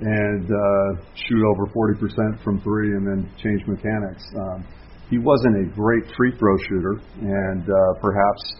and 0.00 0.44
uh, 0.44 1.02
shoot 1.14 1.42
over 1.52 1.66
40% 1.66 2.42
from 2.44 2.60
three 2.60 2.92
and 2.96 3.06
then 3.06 3.30
change 3.42 3.66
mechanics. 3.66 4.22
Um, 4.36 4.64
he 5.08 5.18
wasn't 5.18 5.56
a 5.56 5.74
great 5.74 6.04
free 6.16 6.32
throw 6.38 6.56
shooter, 6.68 7.00
and 7.20 7.62
uh, 7.62 8.00
perhaps 8.00 8.54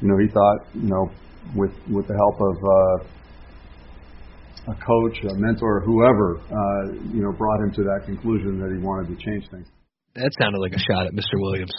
you 0.00 0.08
know 0.08 0.16
he 0.18 0.28
thought 0.32 0.58
you 0.74 0.88
know 0.88 1.10
with 1.54 1.72
with 1.90 2.06
the 2.08 2.14
help 2.16 2.40
of 2.40 2.56
uh, 2.56 3.19
a 4.68 4.74
coach, 4.74 5.16
a 5.24 5.34
mentor, 5.34 5.80
whoever 5.80 6.38
uh, 6.38 6.92
you 7.12 7.22
know 7.22 7.32
brought 7.32 7.60
him 7.60 7.72
to 7.72 7.82
that 7.82 8.06
conclusion 8.06 8.58
that 8.60 8.70
he 8.70 8.78
wanted 8.82 9.08
to 9.08 9.16
change 9.24 9.48
things. 9.50 9.66
That 10.14 10.30
sounded 10.40 10.58
like 10.58 10.72
a 10.72 10.78
shot 10.78 11.06
at 11.06 11.12
Mr. 11.12 11.38
Williams. 11.38 11.72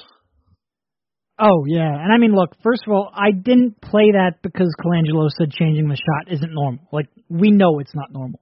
Oh 1.39 1.65
yeah, 1.67 1.89
and 1.89 2.13
I 2.13 2.17
mean, 2.17 2.34
look. 2.34 2.56
First 2.63 2.84
of 2.86 2.94
all, 2.94 3.12
I 3.13 3.32
didn't 3.32 3.82
play 3.82 4.13
that 4.13 4.41
because 4.41 4.74
Colangelo 4.80 5.30
said 5.38 5.52
changing 5.52 5.88
the 5.88 5.96
shot 5.96 6.34
isn't 6.34 6.54
normal. 6.54 6.88
Like 6.91 7.08
we 7.30 7.52
know 7.52 7.80
it's 7.80 7.96
not 7.96 8.12
normal, 8.12 8.39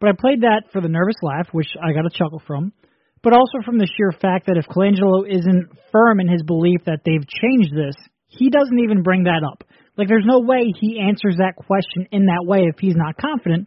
but 0.00 0.08
I 0.08 0.12
played 0.18 0.42
that 0.42 0.72
for 0.72 0.80
the 0.80 0.88
nervous 0.88 1.16
laugh, 1.22 1.48
which 1.52 1.68
I 1.76 1.92
got 1.92 2.06
a 2.06 2.10
chuckle 2.10 2.42
from, 2.46 2.72
but 3.22 3.32
also 3.32 3.60
from 3.64 3.78
the 3.78 3.88
sheer 3.96 4.12
fact 4.12 4.46
that 4.46 4.56
if 4.56 4.66
Colangelo 4.66 5.28
isn't 5.28 5.68
firm 5.92 6.20
in 6.20 6.28
his 6.28 6.42
belief 6.42 6.80
that 6.86 7.00
they've 7.04 7.26
changed 7.26 7.74
this, 7.74 7.94
he 8.26 8.50
doesn't 8.50 8.78
even 8.78 9.02
bring 9.02 9.24
that 9.24 9.42
up. 9.44 9.64
Like 9.98 10.06
there's 10.06 10.24
no 10.24 10.38
way 10.38 10.72
he 10.80 11.02
answers 11.02 11.36
that 11.38 11.56
question 11.56 12.06
in 12.12 12.26
that 12.26 12.46
way 12.46 12.70
if 12.70 12.78
he's 12.78 12.94
not 12.94 13.18
confident. 13.18 13.66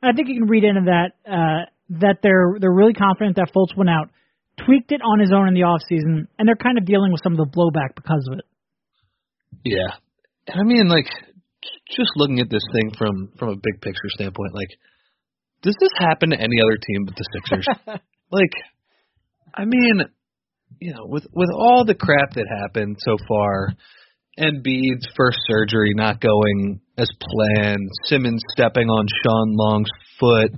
And 0.00 0.06
I 0.10 0.14
think 0.14 0.28
you 0.28 0.38
can 0.38 0.48
read 0.48 0.62
into 0.62 0.86
that 0.86 1.10
uh, 1.26 1.66
that 2.00 2.22
they're 2.22 2.56
they're 2.60 2.72
really 2.72 2.94
confident 2.94 3.34
that 3.36 3.50
Fultz 3.54 3.76
went 3.76 3.90
out, 3.90 4.08
tweaked 4.64 4.92
it 4.92 5.02
on 5.02 5.18
his 5.18 5.32
own 5.34 5.48
in 5.48 5.54
the 5.54 5.64
off 5.64 5.82
season, 5.88 6.28
and 6.38 6.46
they're 6.46 6.54
kind 6.54 6.78
of 6.78 6.86
dealing 6.86 7.10
with 7.10 7.20
some 7.22 7.32
of 7.32 7.38
the 7.38 7.50
blowback 7.50 7.96
because 7.96 8.26
of 8.30 8.38
it. 8.38 8.44
Yeah. 9.64 9.98
And 10.46 10.60
I 10.60 10.64
mean, 10.64 10.88
like, 10.88 11.10
just 11.90 12.10
looking 12.14 12.38
at 12.38 12.48
this 12.48 12.64
thing 12.72 12.92
from 12.96 13.32
from 13.36 13.48
a 13.50 13.56
big 13.56 13.82
picture 13.82 14.08
standpoint, 14.14 14.54
like, 14.54 14.70
does 15.62 15.74
this 15.80 15.92
happen 15.98 16.30
to 16.30 16.38
any 16.38 16.62
other 16.62 16.78
team 16.78 17.06
but 17.06 17.16
the 17.16 17.26
Sixers? 17.34 17.66
like, 18.30 18.54
I 19.52 19.64
mean, 19.64 20.02
you 20.78 20.94
know, 20.94 21.06
with 21.06 21.26
with 21.34 21.50
all 21.50 21.84
the 21.84 21.94
crap 21.98 22.34
that 22.34 22.46
happened 22.46 22.98
so 23.00 23.16
far, 23.26 23.74
Embiid's 24.38 25.06
first 25.16 25.38
surgery 25.46 25.92
not 25.94 26.20
going 26.20 26.80
as 26.96 27.10
planned, 27.20 27.88
Simmons 28.04 28.42
stepping 28.56 28.88
on 28.88 29.06
Shawn 29.24 29.56
Long's 29.56 29.90
foot, 30.18 30.52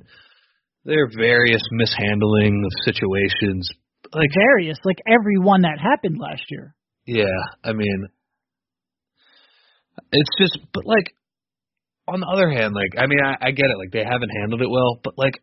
there 0.85 1.05
are 1.05 1.11
various 1.17 1.63
mishandling 1.73 2.63
of 2.65 2.73
situations. 2.85 3.71
Like, 4.13 4.31
Various, 4.35 4.79
like 4.85 4.99
every 5.09 5.39
one 5.39 5.63
that 5.63 5.79
happened 5.81 6.19
last 6.21 6.43
year. 6.51 6.75
yeah, 7.07 7.25
I 7.65 7.73
mean, 7.73 8.07
it's 10.13 10.31
just, 10.39 10.59
but 10.73 10.85
like, 10.87 11.15
on 12.07 12.21
the 12.21 12.27
other 12.27 12.51
hand, 12.51 12.75
like, 12.75 13.01
I 13.03 13.07
mean, 13.07 13.19
I, 13.25 13.49
I 13.49 13.51
get 13.53 13.71
it, 13.71 13.79
like 13.79 13.91
they 13.93 14.05
haven't 14.05 14.31
handled 14.31 14.61
it 14.61 14.71
well, 14.71 15.01
but 15.03 15.15
like, 15.17 15.43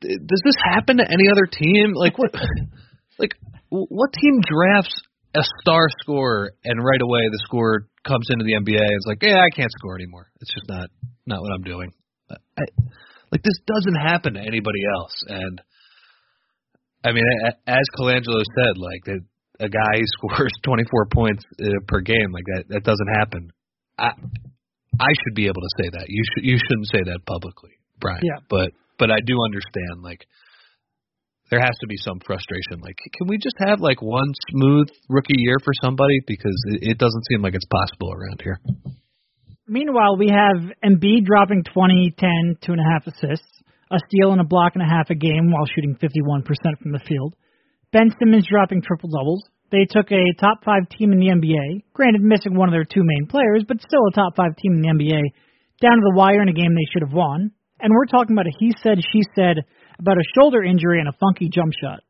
does 0.00 0.42
this 0.44 0.56
happen 0.62 0.98
to 0.98 1.04
any 1.04 1.30
other 1.30 1.46
team? 1.50 1.94
Like, 1.94 2.18
what, 2.18 2.34
like, 3.18 3.34
wh- 3.70 3.90
what 3.90 4.12
team 4.12 4.40
drafts 4.42 4.94
a 5.34 5.42
star 5.60 5.86
scorer 6.02 6.52
and 6.64 6.82
right 6.84 7.00
away 7.00 7.20
the 7.30 7.40
scorer 7.44 7.88
comes 8.04 8.26
into 8.30 8.44
the 8.44 8.54
NBA 8.54 8.80
and 8.80 8.96
is 8.96 9.06
like, 9.06 9.22
yeah, 9.22 9.40
I 9.40 9.50
can't 9.54 9.70
score 9.78 9.94
anymore. 9.94 10.30
It's 10.40 10.52
just 10.52 10.68
not, 10.68 10.90
not 11.26 11.40
what 11.40 11.52
I'm 11.52 11.62
doing. 11.62 11.92
I, 12.30 12.64
like, 13.30 13.42
this 13.42 13.58
doesn't 13.66 14.00
happen 14.00 14.34
to 14.34 14.40
anybody 14.40 14.80
else, 14.96 15.14
and. 15.28 15.60
I 17.04 17.10
mean, 17.10 17.24
as 17.66 17.82
Colangelo 17.98 18.44
said, 18.54 18.78
like 18.78 19.02
that 19.06 19.20
a 19.62 19.68
guy 19.68 19.94
who 19.94 20.06
scores 20.18 20.52
24 20.64 21.06
points 21.12 21.44
uh, 21.60 21.64
per 21.86 22.00
game, 22.00 22.32
like 22.32 22.44
that, 22.46 22.64
that 22.68 22.84
doesn't 22.84 23.10
happen. 23.14 23.52
I, 23.98 24.10
I 25.00 25.12
should 25.22 25.34
be 25.34 25.46
able 25.46 25.62
to 25.62 25.72
say 25.82 25.88
that. 25.92 26.06
You 26.08 26.22
should, 26.34 26.44
you 26.44 26.58
shouldn't 26.58 26.88
say 26.88 27.02
that 27.06 27.20
publicly, 27.26 27.70
Bryan. 27.98 28.20
Yeah. 28.22 28.40
But, 28.50 28.72
but 28.98 29.10
I 29.10 29.20
do 29.24 29.36
understand, 29.44 30.02
like, 30.02 30.26
there 31.50 31.60
has 31.60 31.76
to 31.80 31.86
be 31.86 31.96
some 31.96 32.20
frustration. 32.24 32.80
Like, 32.80 32.96
can 33.12 33.28
we 33.28 33.36
just 33.36 33.56
have 33.66 33.80
like 33.80 34.00
one 34.00 34.32
smooth 34.50 34.88
rookie 35.08 35.36
year 35.36 35.56
for 35.62 35.72
somebody 35.82 36.20
because 36.26 36.56
it, 36.70 36.96
it 36.96 36.98
doesn't 36.98 37.24
seem 37.30 37.42
like 37.42 37.54
it's 37.54 37.66
possible 37.66 38.12
around 38.12 38.40
here. 38.42 38.60
Meanwhile, 39.68 40.16
we 40.18 40.28
have 40.28 40.72
Embiid 40.84 41.24
dropping 41.24 41.64
20, 41.64 42.14
10, 42.18 42.56
two 42.64 42.72
and 42.72 42.80
a 42.80 42.90
half 42.90 43.06
assists, 43.06 43.62
a 43.90 43.98
steal 44.08 44.32
and 44.32 44.40
a 44.40 44.44
block 44.44 44.72
and 44.74 44.82
a 44.82 44.88
half 44.88 45.10
a 45.10 45.14
game 45.14 45.50
while 45.50 45.66
shooting 45.66 45.96
51% 45.96 46.44
from 46.82 46.92
the 46.92 47.00
field. 47.06 47.34
Ben 47.92 48.10
Simmons 48.18 48.46
dropping 48.48 48.82
triple 48.82 49.10
doubles. 49.10 49.44
They 49.70 49.86
took 49.88 50.10
a 50.10 50.32
top 50.40 50.64
five 50.64 50.88
team 50.88 51.12
in 51.12 51.20
the 51.20 51.32
NBA, 51.32 51.84
granted 51.94 52.22
missing 52.22 52.54
one 52.54 52.68
of 52.68 52.74
their 52.74 52.84
two 52.84 53.04
main 53.04 53.26
players, 53.28 53.64
but 53.66 53.80
still 53.80 54.04
a 54.08 54.12
top 54.12 54.36
five 54.36 54.56
team 54.56 54.74
in 54.74 54.80
the 54.80 54.88
NBA, 54.88 55.22
down 55.80 55.96
to 55.96 56.04
the 56.04 56.16
wire 56.16 56.42
in 56.42 56.48
a 56.48 56.52
game 56.52 56.74
they 56.74 56.88
should 56.92 57.02
have 57.06 57.16
won. 57.16 57.52
And 57.80 57.92
we're 57.92 58.06
talking 58.06 58.36
about 58.36 58.46
a 58.46 58.52
he 58.58 58.72
said, 58.82 58.98
she 59.00 59.22
said 59.34 59.64
about 60.02 60.18
a 60.18 60.24
shoulder 60.36 60.62
injury 60.62 60.98
and 60.98 61.08
a 61.08 61.16
funky 61.18 61.48
jump 61.48 61.72
shot. 61.80 62.00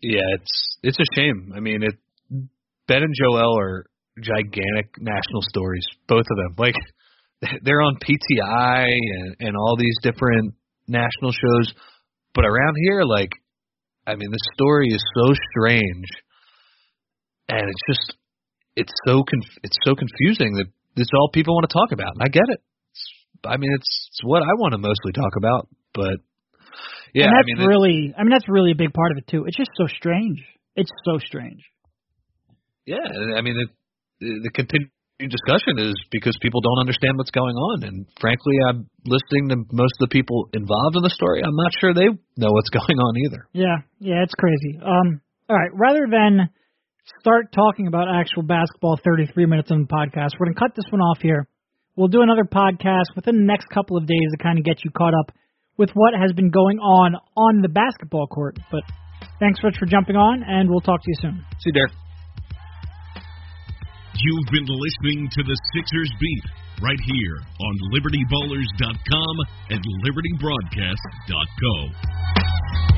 Yeah, 0.00 0.26
it's 0.38 0.78
it's 0.82 0.98
a 0.98 1.14
shame. 1.14 1.52
I 1.54 1.60
mean, 1.60 1.82
it 1.82 1.94
Ben 2.86 3.02
and 3.02 3.14
Joel 3.14 3.58
are 3.58 3.86
gigantic 4.20 4.98
national 4.98 5.42
stories, 5.48 5.84
both 6.08 6.26
of 6.30 6.36
them. 6.36 6.54
Like 6.56 6.74
they're 7.62 7.82
on 7.82 7.96
PTI 7.96 8.86
and 8.86 9.36
and 9.40 9.56
all 9.56 9.76
these 9.76 9.96
different 10.02 10.54
national 10.88 11.32
shows, 11.32 11.74
but 12.34 12.44
around 12.44 12.76
here, 12.84 13.02
like 13.04 13.30
I 14.06 14.16
mean, 14.16 14.30
the 14.30 14.50
story 14.54 14.88
is 14.88 15.02
so 15.14 15.34
strange, 15.50 16.06
and 17.48 17.62
it's 17.68 17.82
just 17.88 18.16
it's 18.76 18.92
so 19.06 19.22
conf- 19.28 19.58
it's 19.62 19.76
so 19.84 19.94
confusing 19.94 20.54
that 20.54 20.66
it's 20.96 21.10
all 21.14 21.30
people 21.32 21.54
want 21.54 21.68
to 21.68 21.74
talk 21.74 21.92
about, 21.92 22.14
and 22.14 22.22
I 22.22 22.28
get 22.28 22.48
it. 22.48 22.60
I 23.44 23.56
mean, 23.56 23.72
it's 23.74 24.08
it's 24.10 24.20
what 24.24 24.42
I 24.42 24.52
want 24.58 24.72
to 24.72 24.78
mostly 24.78 25.12
talk 25.12 25.34
about, 25.36 25.68
but 25.94 26.18
yeah, 27.14 27.26
and 27.26 27.34
I 27.34 27.38
that's 27.38 27.58
mean, 27.58 27.66
really, 27.66 28.14
I 28.16 28.22
mean, 28.22 28.30
that's 28.30 28.48
really 28.48 28.72
a 28.72 28.78
big 28.78 28.92
part 28.92 29.12
of 29.12 29.18
it 29.18 29.26
too. 29.26 29.44
It's 29.46 29.56
just 29.56 29.70
so 29.76 29.86
strange. 29.86 30.40
It's 30.76 30.90
so 31.04 31.18
strange. 31.18 31.60
Yeah, 32.86 33.04
I 33.36 33.42
mean, 33.42 33.56
it, 33.60 33.70
the 34.20 34.50
continued 34.50 34.90
discussion 35.20 35.78
is 35.78 35.94
because 36.10 36.36
people 36.40 36.60
don't 36.60 36.80
understand 36.80 37.18
what's 37.18 37.30
going 37.30 37.54
on, 37.54 37.84
and 37.84 38.06
frankly, 38.20 38.56
I'm 38.68 38.88
listening 39.04 39.50
to 39.50 39.56
most 39.70 39.94
of 40.00 40.08
the 40.08 40.12
people 40.12 40.48
involved 40.52 40.96
in 40.96 41.02
the 41.02 41.10
story. 41.10 41.42
I'm 41.44 41.54
not 41.54 41.72
sure 41.78 41.92
they 41.94 42.08
know 42.36 42.50
what's 42.50 42.70
going 42.74 42.98
on 42.98 43.12
either. 43.28 43.46
Yeah, 43.52 43.76
yeah, 44.00 44.22
it's 44.24 44.34
crazy. 44.34 44.80
Um, 44.80 45.20
all 45.48 45.56
right, 45.56 45.70
rather 45.74 46.06
than 46.10 46.48
start 47.20 47.52
talking 47.52 47.86
about 47.86 48.08
actual 48.08 48.42
basketball 48.42 48.98
33 49.04 49.46
minutes 49.46 49.70
on 49.70 49.86
the 49.86 49.92
podcast, 49.92 50.38
we're 50.38 50.46
gonna 50.46 50.58
cut 50.58 50.74
this 50.74 50.86
one 50.90 51.00
off 51.00 51.18
here. 51.20 51.46
We'll 51.96 52.08
do 52.08 52.22
another 52.22 52.44
podcast 52.44 53.14
within 53.14 53.36
the 53.36 53.44
next 53.44 53.68
couple 53.68 53.98
of 53.98 54.06
days 54.06 54.30
to 54.30 54.38
kind 54.42 54.58
of 54.58 54.64
get 54.64 54.82
you 54.84 54.90
caught 54.90 55.12
up 55.12 55.30
with 55.76 55.90
what 55.94 56.14
has 56.14 56.32
been 56.32 56.48
going 56.50 56.78
on 56.78 57.16
on 57.36 57.60
the 57.60 57.68
basketball 57.68 58.26
court. 58.26 58.56
But 58.70 58.82
thanks 59.40 59.60
so 59.60 59.66
much 59.68 59.76
for 59.78 59.84
jumping 59.86 60.16
on, 60.16 60.42
and 60.42 60.70
we'll 60.70 60.80
talk 60.80 61.02
to 61.02 61.10
you 61.10 61.16
soon. 61.20 61.44
See 61.60 61.68
you, 61.68 61.72
Derek. 61.72 61.92
You've 64.16 64.48
been 64.52 64.66
listening 64.68 65.28
to 65.32 65.42
the 65.42 65.56
Sixers 65.74 66.10
Beat 66.20 66.44
right 66.80 67.00
here 67.04 67.42
on 67.60 67.78
LibertyBallers.com 67.92 69.36
and 69.70 69.84
LibertyBroadcast.co. 70.04 72.91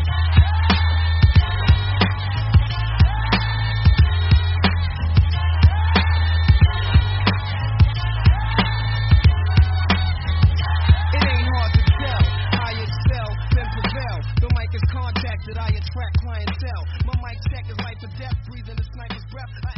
breath. 19.46 19.64
I 19.66 19.73